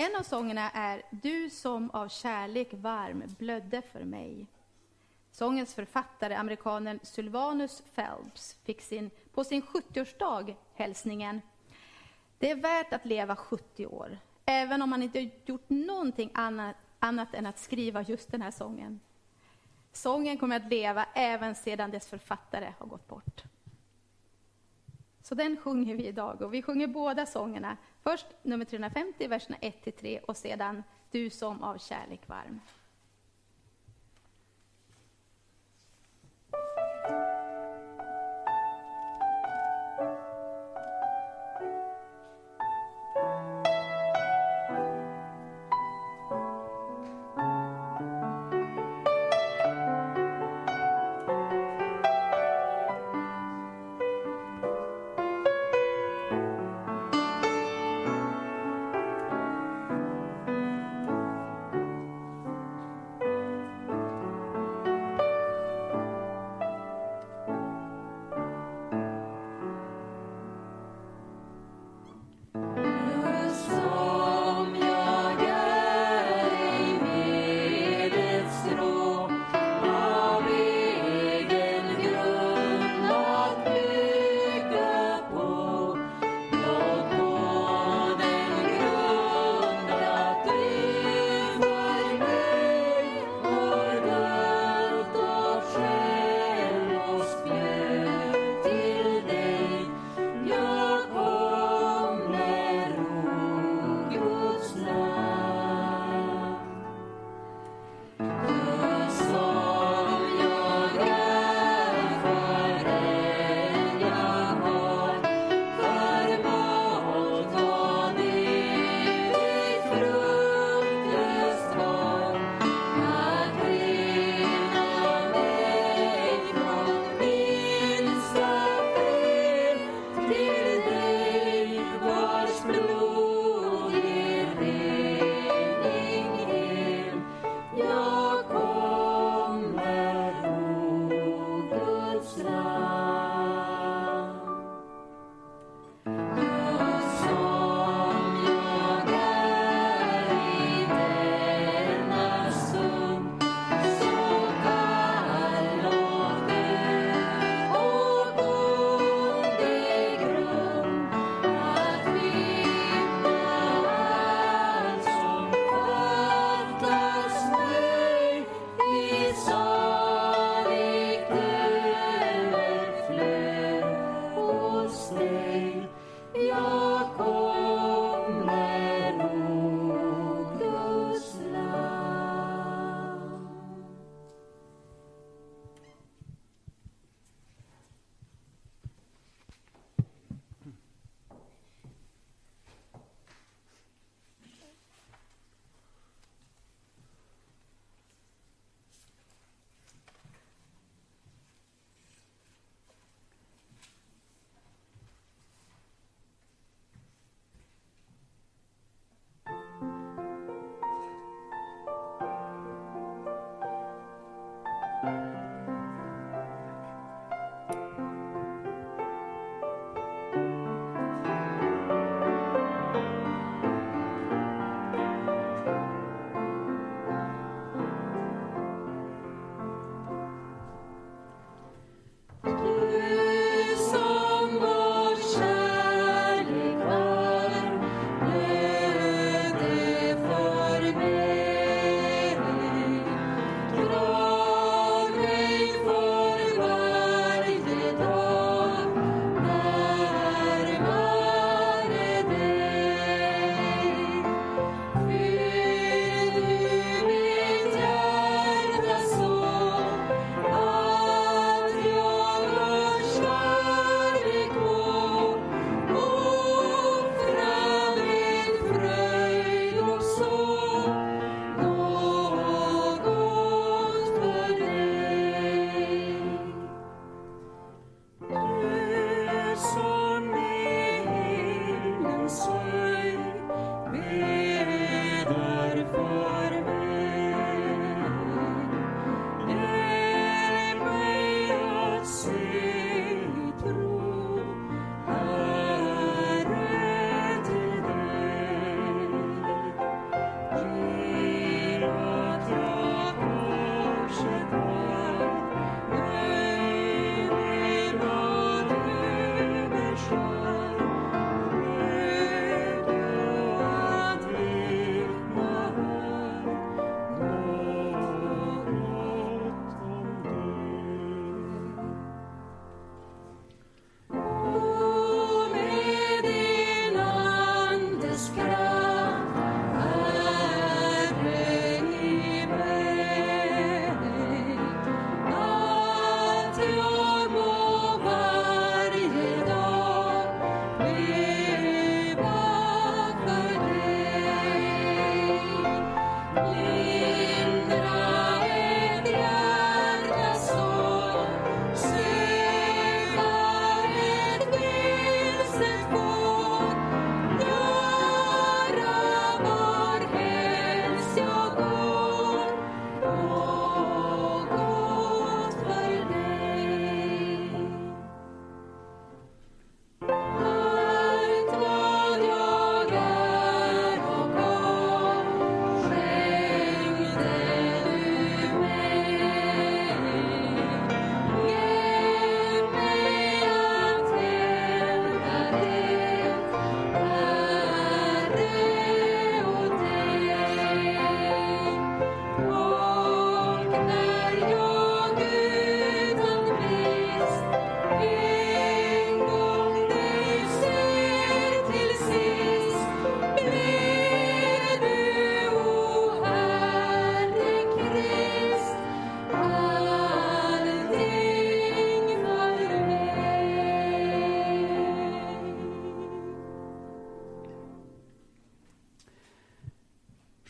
[0.00, 4.46] En av sångerna är Du som av kärlek varm blödde för mig.
[5.30, 11.40] Sångens författare, amerikanen Sylvanus Phelps, fick sin, på sin 70-årsdag hälsningen
[12.38, 17.34] Det är värt att leva 70 år, även om man inte gjort någonting annat, annat
[17.34, 19.00] än att skriva just den här sången.
[19.92, 23.42] Sången kommer att leva även sedan dess författare har gått bort.
[25.22, 27.76] Så den sjunger vi idag och vi sjunger båda sångerna.
[28.08, 32.60] Först nummer 350, verserna 1-3 och sedan Du som av kärlek varm.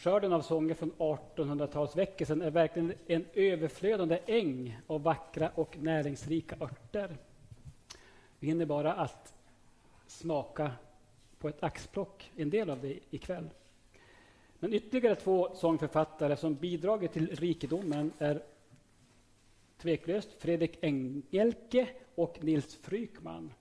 [0.08, 7.16] Skörden av sånger från 1800-talsväckelsen är verkligen en överflödande äng av vackra och näringsrika örter.
[8.38, 9.34] Vi hinner bara att
[10.06, 10.72] smaka
[11.38, 13.50] på ett axplock, en del av det ikväll.
[14.58, 18.42] Men ytterligare två sångförfattare som bidragit till rikedomen är
[19.78, 23.52] tveklöst Fredrik Engelke och Nils Frykman.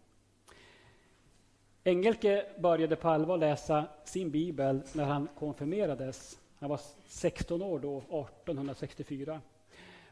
[1.87, 6.39] Engelke började på allvar läsa sin bibel när han konfirmerades.
[6.59, 9.41] Han var 16 år då, 1864.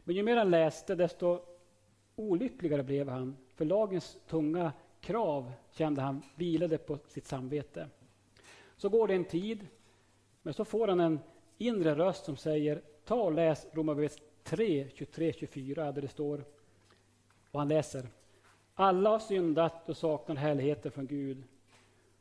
[0.04, 1.40] Men ju mer han läste, desto
[2.16, 3.38] olyckligare blev han.
[3.56, 7.88] För lagens tunga krav kände han vilade på sitt samvete.
[8.76, 9.68] Så går det en tid,
[10.42, 11.20] men så får han en
[11.58, 16.44] inre röst som säger ta och läs Romarbrevet 3, 23-24 där det står
[17.52, 18.08] och han läser
[18.74, 21.44] alla har syndat och saknar härligheten från Gud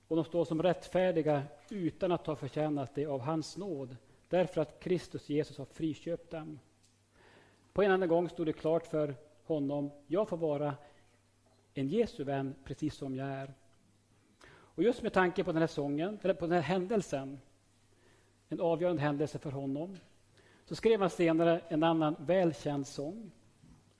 [0.08, 3.96] och de står som rättfärdiga utan att ha förtjänat det av hans nåd
[4.28, 6.58] därför att Kristus Jesus har friköpt dem.
[7.72, 10.74] På en enda gång stod det klart för honom jag får vara
[11.74, 13.54] en Jesu vän precis som jag är.
[14.46, 17.40] Och just med tanke på den här sången, eller på den här händelsen,
[18.48, 19.96] en avgörande händelse för honom,
[20.64, 23.30] så skrev han senare en annan välkänd sång.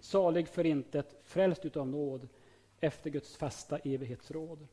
[0.01, 2.29] Salig för intet, frälst utav nåd,
[2.81, 4.67] efter Guds fasta evighetsråd.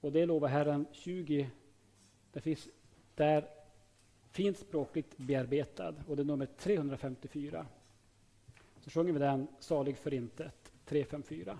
[0.00, 1.50] Och det lovar Herren 20,
[2.32, 2.68] det finns
[3.14, 3.48] där
[4.30, 7.66] fint språkligt bearbetad och det är nummer 354.
[8.80, 11.58] Så sjunger vi den, Salig för intet, 354.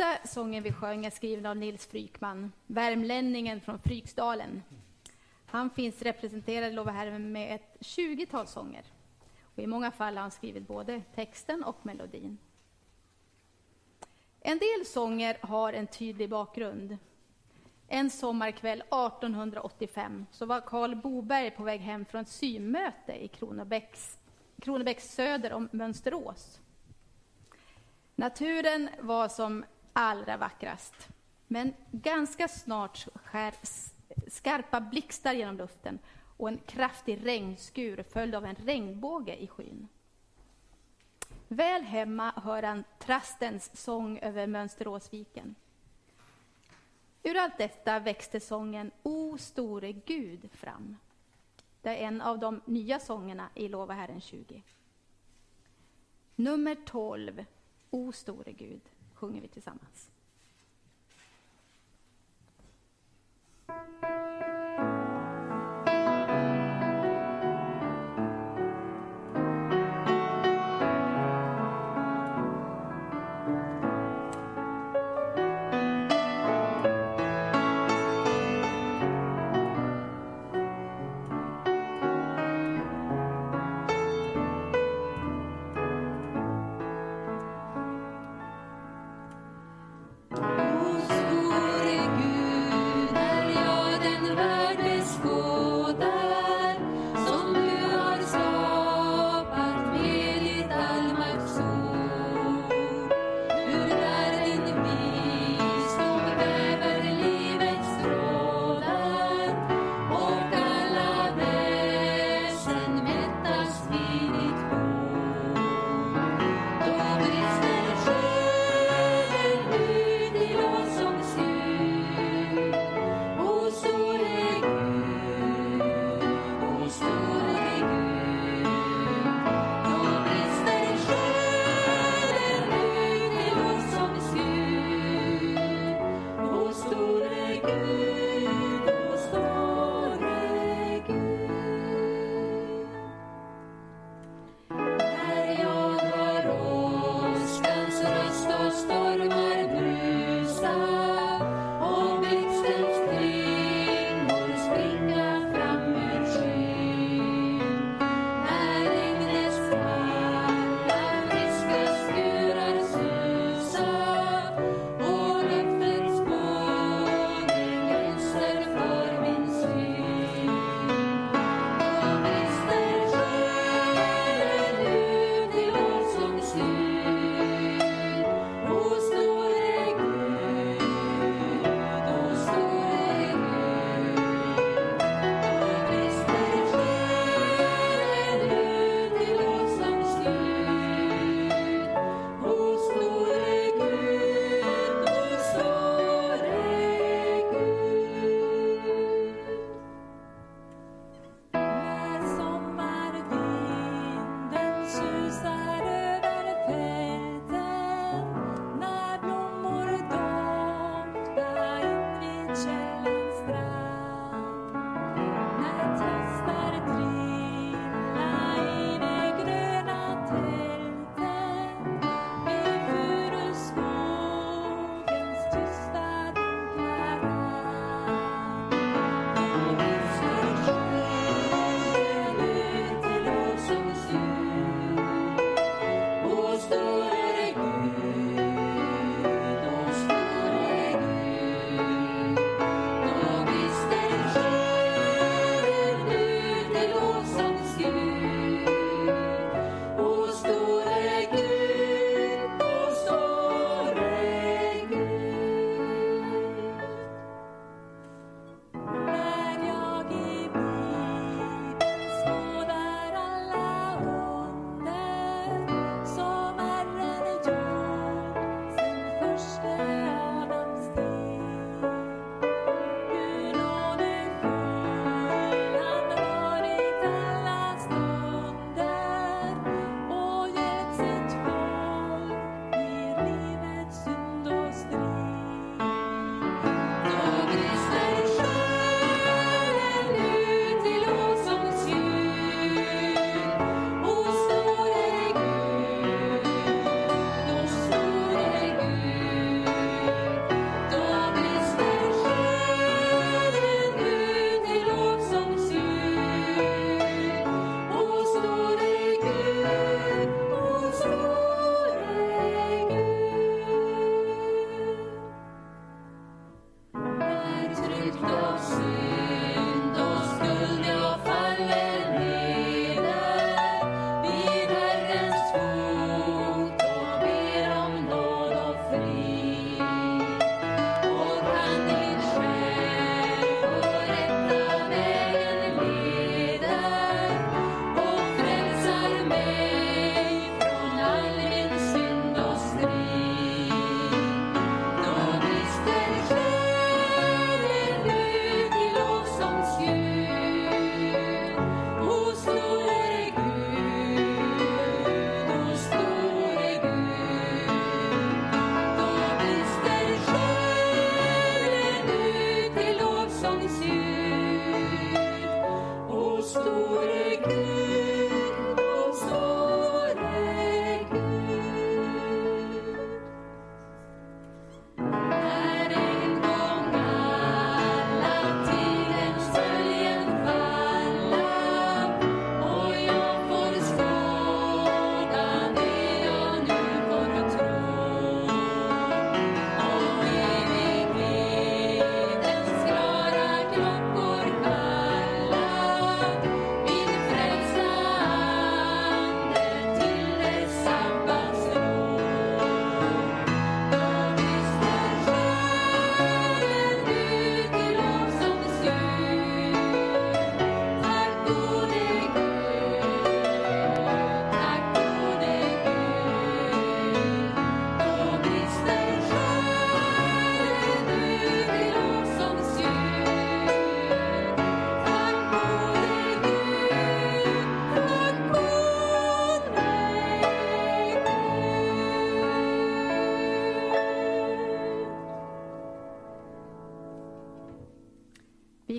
[0.00, 4.62] Sista sången vi sjöng är skriven av Nils Frykman, värmlänningen från Fryksdalen.
[5.46, 8.84] Han finns representerad i Lova Herren med ett 20-tal sånger.
[9.42, 12.38] Och I många fall har han skrivit både texten och melodin.
[14.40, 16.98] En del sånger har en tydlig bakgrund.
[17.88, 24.18] En sommarkväll 1885 så var Karl Boberg på väg hem från ett symmöte i Kronobäcks,
[24.62, 26.60] Kronobäcks söder om Mönsterås.
[28.20, 31.08] Naturen var som allra vackrast.
[31.46, 33.54] Men ganska snart skär
[34.28, 35.98] skarpa blixtar genom luften
[36.36, 39.88] och en kraftig regnskur följd av en regnbåge i skyn.
[41.48, 45.54] Väl hemma hör han trastens sång över Mönsteråsviken.
[47.22, 50.96] Ur allt detta växte sången O store Gud fram.
[51.82, 54.62] Det är en av de nya sångerna i Lova Herren 20.
[56.36, 57.44] Nummer 12,
[57.90, 58.80] O store Gud,
[59.20, 60.10] sjunger vi tillsammans.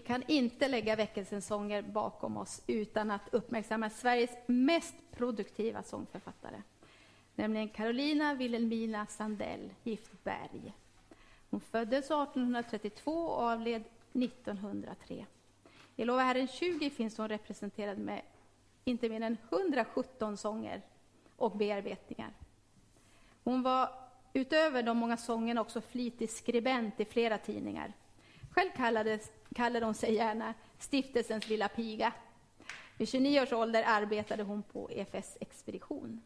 [0.01, 6.61] Kan inte lägga väckelsens sånger bakom oss utan att uppmärksamma Sveriges mest produktiva sångförfattare,
[7.35, 10.73] nämligen Carolina Wilhelmina Sandell Giftberg.
[11.49, 13.83] Hon föddes 1832 och avled
[14.13, 15.25] 1903.
[15.95, 18.21] I Lova Herren 20 finns hon representerad med
[18.83, 20.81] inte mindre än 117 sånger
[21.35, 22.33] och bearbetningar.
[23.43, 23.89] Hon var
[24.33, 27.93] utöver de många sångerna också flitig skribent i flera tidningar.
[28.51, 32.13] Själv kallades, kallade hon sig gärna stiftelsens lilla piga.
[32.97, 36.21] Vid 29 års ålder arbetade hon på EFS expedition.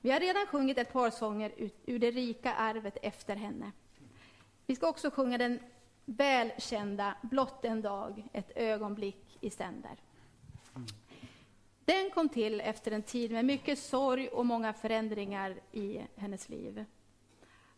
[0.00, 1.52] Vi har redan sjungit ett par sånger
[1.86, 3.72] ur det rika arvet efter henne.
[4.66, 5.60] Vi ska också sjunga den
[6.04, 9.96] välkända Blott en dag, ett ögonblick i sänder.
[11.84, 16.84] Den kom till efter en tid med mycket sorg och många förändringar i hennes liv.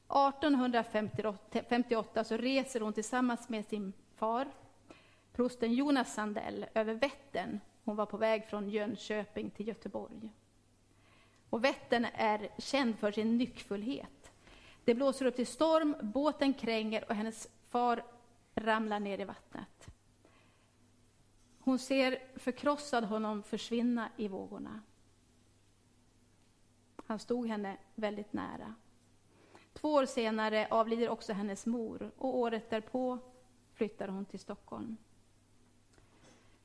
[0.09, 4.49] 1858 så reser hon tillsammans med sin far,
[5.33, 7.61] prosten Jonas Sandell, över Vättern.
[7.85, 10.31] Hon var på väg från Jönköping till Göteborg.
[11.51, 14.33] Och Vättern är känd för sin nyckfullhet.
[14.85, 18.05] Det blåser upp till storm, båten kränger och hennes far
[18.55, 19.87] ramlar ner i vattnet.
[21.59, 24.81] Hon ser förkrossad honom försvinna i vågorna.
[27.07, 28.75] Han stod henne väldigt nära.
[29.73, 33.19] Två år senare avlider också hennes mor och året därpå
[33.77, 34.97] flyttar hon till Stockholm.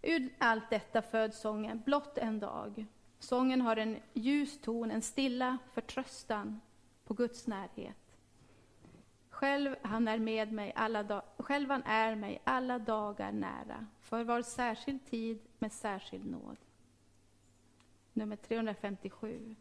[0.02, 2.86] Ur allt detta föds sången Blott en dag.
[3.20, 6.62] Sången har en ljus ton, en stilla förtröstan
[7.04, 8.18] på Guds närhet.
[9.30, 14.24] Själv han är med mig alla dag, själv han är mig alla dagar nära, för
[14.24, 16.58] var särskild tid med särskild nåd.
[18.14, 19.56] Nummer 357.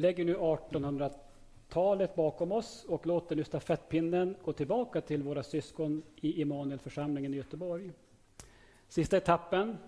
[0.00, 6.40] Lägger nu 1800-talet bakom oss och låter nu stafettpinnen gå tillbaka till våra syskon i
[6.40, 7.90] Immanuelförsamlingen i Göteborg.
[8.88, 9.78] Sista etappen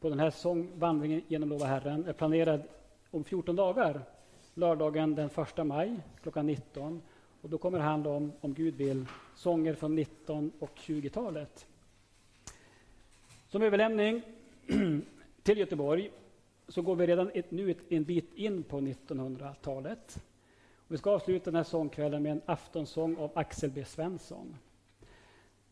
[0.00, 2.62] på den här sångvandringen genom Lova Herren är planerad
[3.10, 4.00] om 14 dagar,
[4.54, 7.02] lördagen den 1 maj klockan 19.
[7.42, 9.06] Och då kommer det handla om, om Gud vill,
[9.36, 11.66] sånger från 19 och 20-talet.
[13.48, 14.22] Som överlämning
[15.42, 16.10] till Göteborg
[16.68, 20.24] så går vi redan ett, nu ett, en bit in på 1900-talet.
[20.88, 23.84] Vi ska avsluta den här sångkvällen med en aftonsång av Axel B.
[23.84, 24.56] Svensson.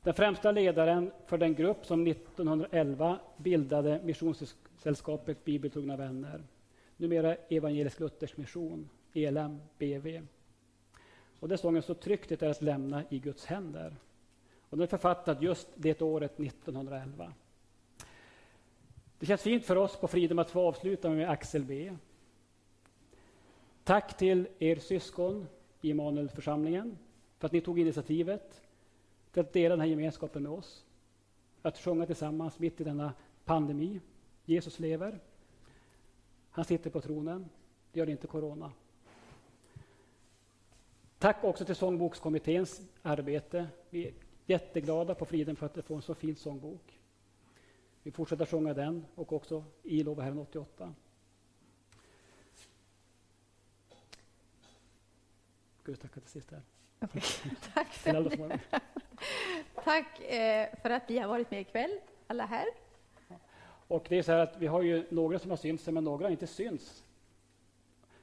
[0.03, 6.43] Den främsta ledaren för den grupp som 1911 bildade Missionssällskapet Bibeltrogna vänner,
[6.97, 10.23] numera Evangelisk Luthers mission, ELM BV.
[11.41, 13.97] Och den sången Så tryggt det är att lämna i Guds händer.
[14.69, 17.33] Och den är författad just det året 1911.
[19.19, 21.97] Det känns fint för oss på Fridhem att få avsluta med Axel B.
[23.85, 25.47] Tack till er syskon
[25.81, 26.99] i Immanuelförsamlingen
[27.39, 28.63] för att ni tog initiativet
[29.33, 30.85] till att dela den här gemenskapen med oss.
[31.63, 33.13] Att sjunga tillsammans mitt i denna
[33.45, 34.01] pandemi.
[34.45, 35.19] Jesus lever.
[36.51, 37.49] Han sitter på tronen.
[37.93, 38.73] Det gör inte corona.
[41.19, 43.69] Tack också till Sångbokskommitténs arbete.
[43.91, 44.13] Vi är
[44.47, 46.99] jätteglada på Friden för att få en så fin sångbok.
[48.07, 50.95] Vi fortsätter sjunga den och också i Lova Herren 88.
[55.79, 56.63] Ska vi tacka till sist här?
[57.01, 57.23] Okay.
[57.75, 58.61] Tack för.
[59.85, 61.91] Tack eh, för att ni har varit med ikväll,
[62.27, 62.67] alla här.
[63.89, 66.27] Och det är så här att vi har ju några som har synts men några
[66.27, 67.05] har inte synts.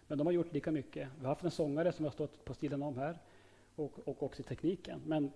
[0.08, 1.10] Men de har gjort lika mycket.
[1.18, 3.20] Vi har haft en sångare som har stått på sidan om här
[3.76, 5.02] och, och också i tekniken.
[5.06, 5.32] Men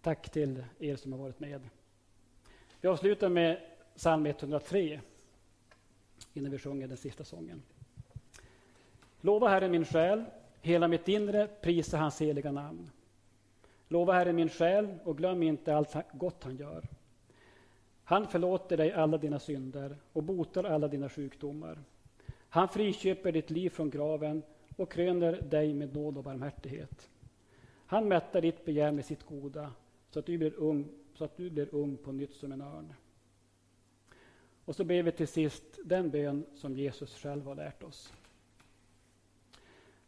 [0.00, 1.68] tack till er som har varit med.
[2.82, 3.60] Vi avslutar med
[3.96, 5.00] psalm 103
[6.34, 7.62] innan vi sjunger den sista sången.
[9.20, 10.24] Lova Herren min själ,
[10.60, 12.90] hela mitt inre prisa hans heliga namn.
[13.88, 16.84] Lova Herren min själ och glöm inte allt gott han gör.
[18.04, 21.78] Han förlåter dig alla dina synder och botar alla dina sjukdomar.
[22.48, 24.42] Han friköper ditt liv från graven
[24.76, 27.10] och kröner dig med nåd och barmhärtighet.
[27.86, 29.72] Han mättar ditt begär med sitt goda
[30.10, 32.94] så att du blir ung, så att du blir ung på nytt som en örn.
[34.64, 38.12] Och så ber vi till sist den bön som Jesus själv har lärt oss.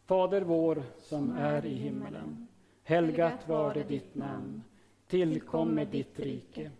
[0.04, 2.46] Fader vår som är i himmelen.
[2.82, 4.62] Helgat var det ditt namn.
[5.06, 6.70] Tillkomme ditt rike.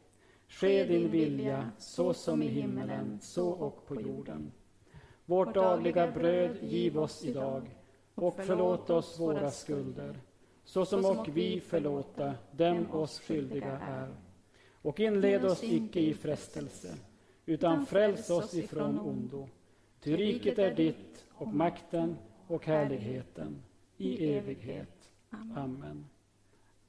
[0.49, 4.53] Ske din vilja så som i himmelen, så och på jorden.
[5.25, 7.77] Vårt dagliga bröd giv oss idag
[8.15, 10.21] och förlåt oss våra skulder
[10.65, 14.09] så som och vi förlåta dem oss skyldiga är.
[14.83, 16.97] Och inled oss icke i frestelse
[17.47, 19.49] utan fräls oss ifrån ondo.
[20.01, 22.17] Ty riket är ditt och makten
[22.47, 23.63] och härligheten
[23.97, 25.11] i evighet.
[25.57, 26.07] Amen.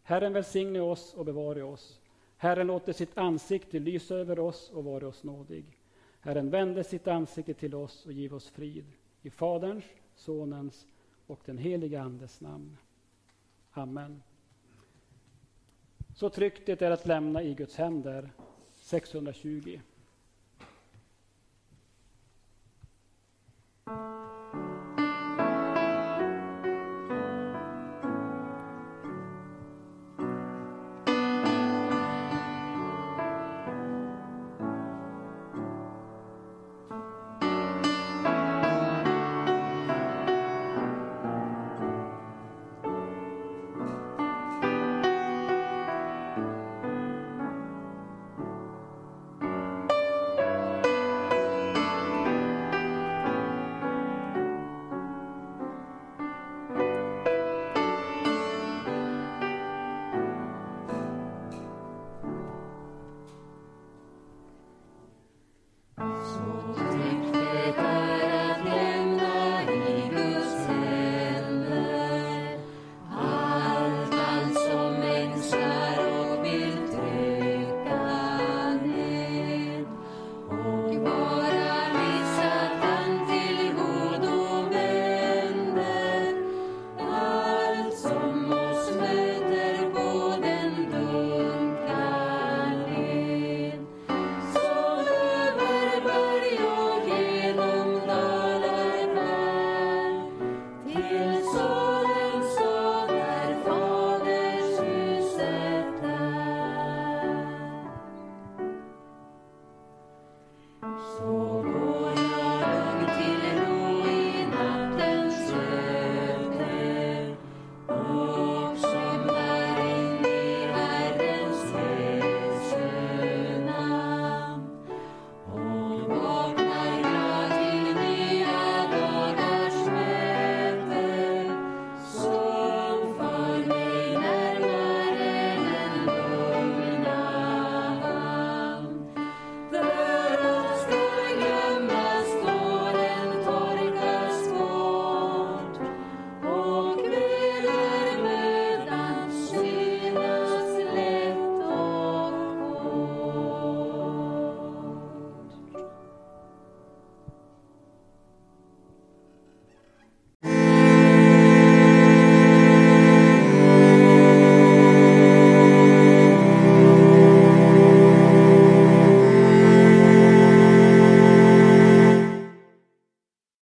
[0.03, 1.99] Herren välsigne oss och bevare oss.
[2.37, 5.65] Herren låter sitt ansikte lysa över oss och vare oss nådig.
[6.19, 8.85] Herren vände sitt ansikte till oss och giv oss frid.
[9.21, 9.83] I Faderns,
[10.15, 10.87] Sonens
[11.27, 12.77] och den helige Andes namn.
[13.77, 14.23] Amen.
[16.13, 18.29] Så tryggt det är att lämna i Guds händer.
[18.75, 19.79] 620.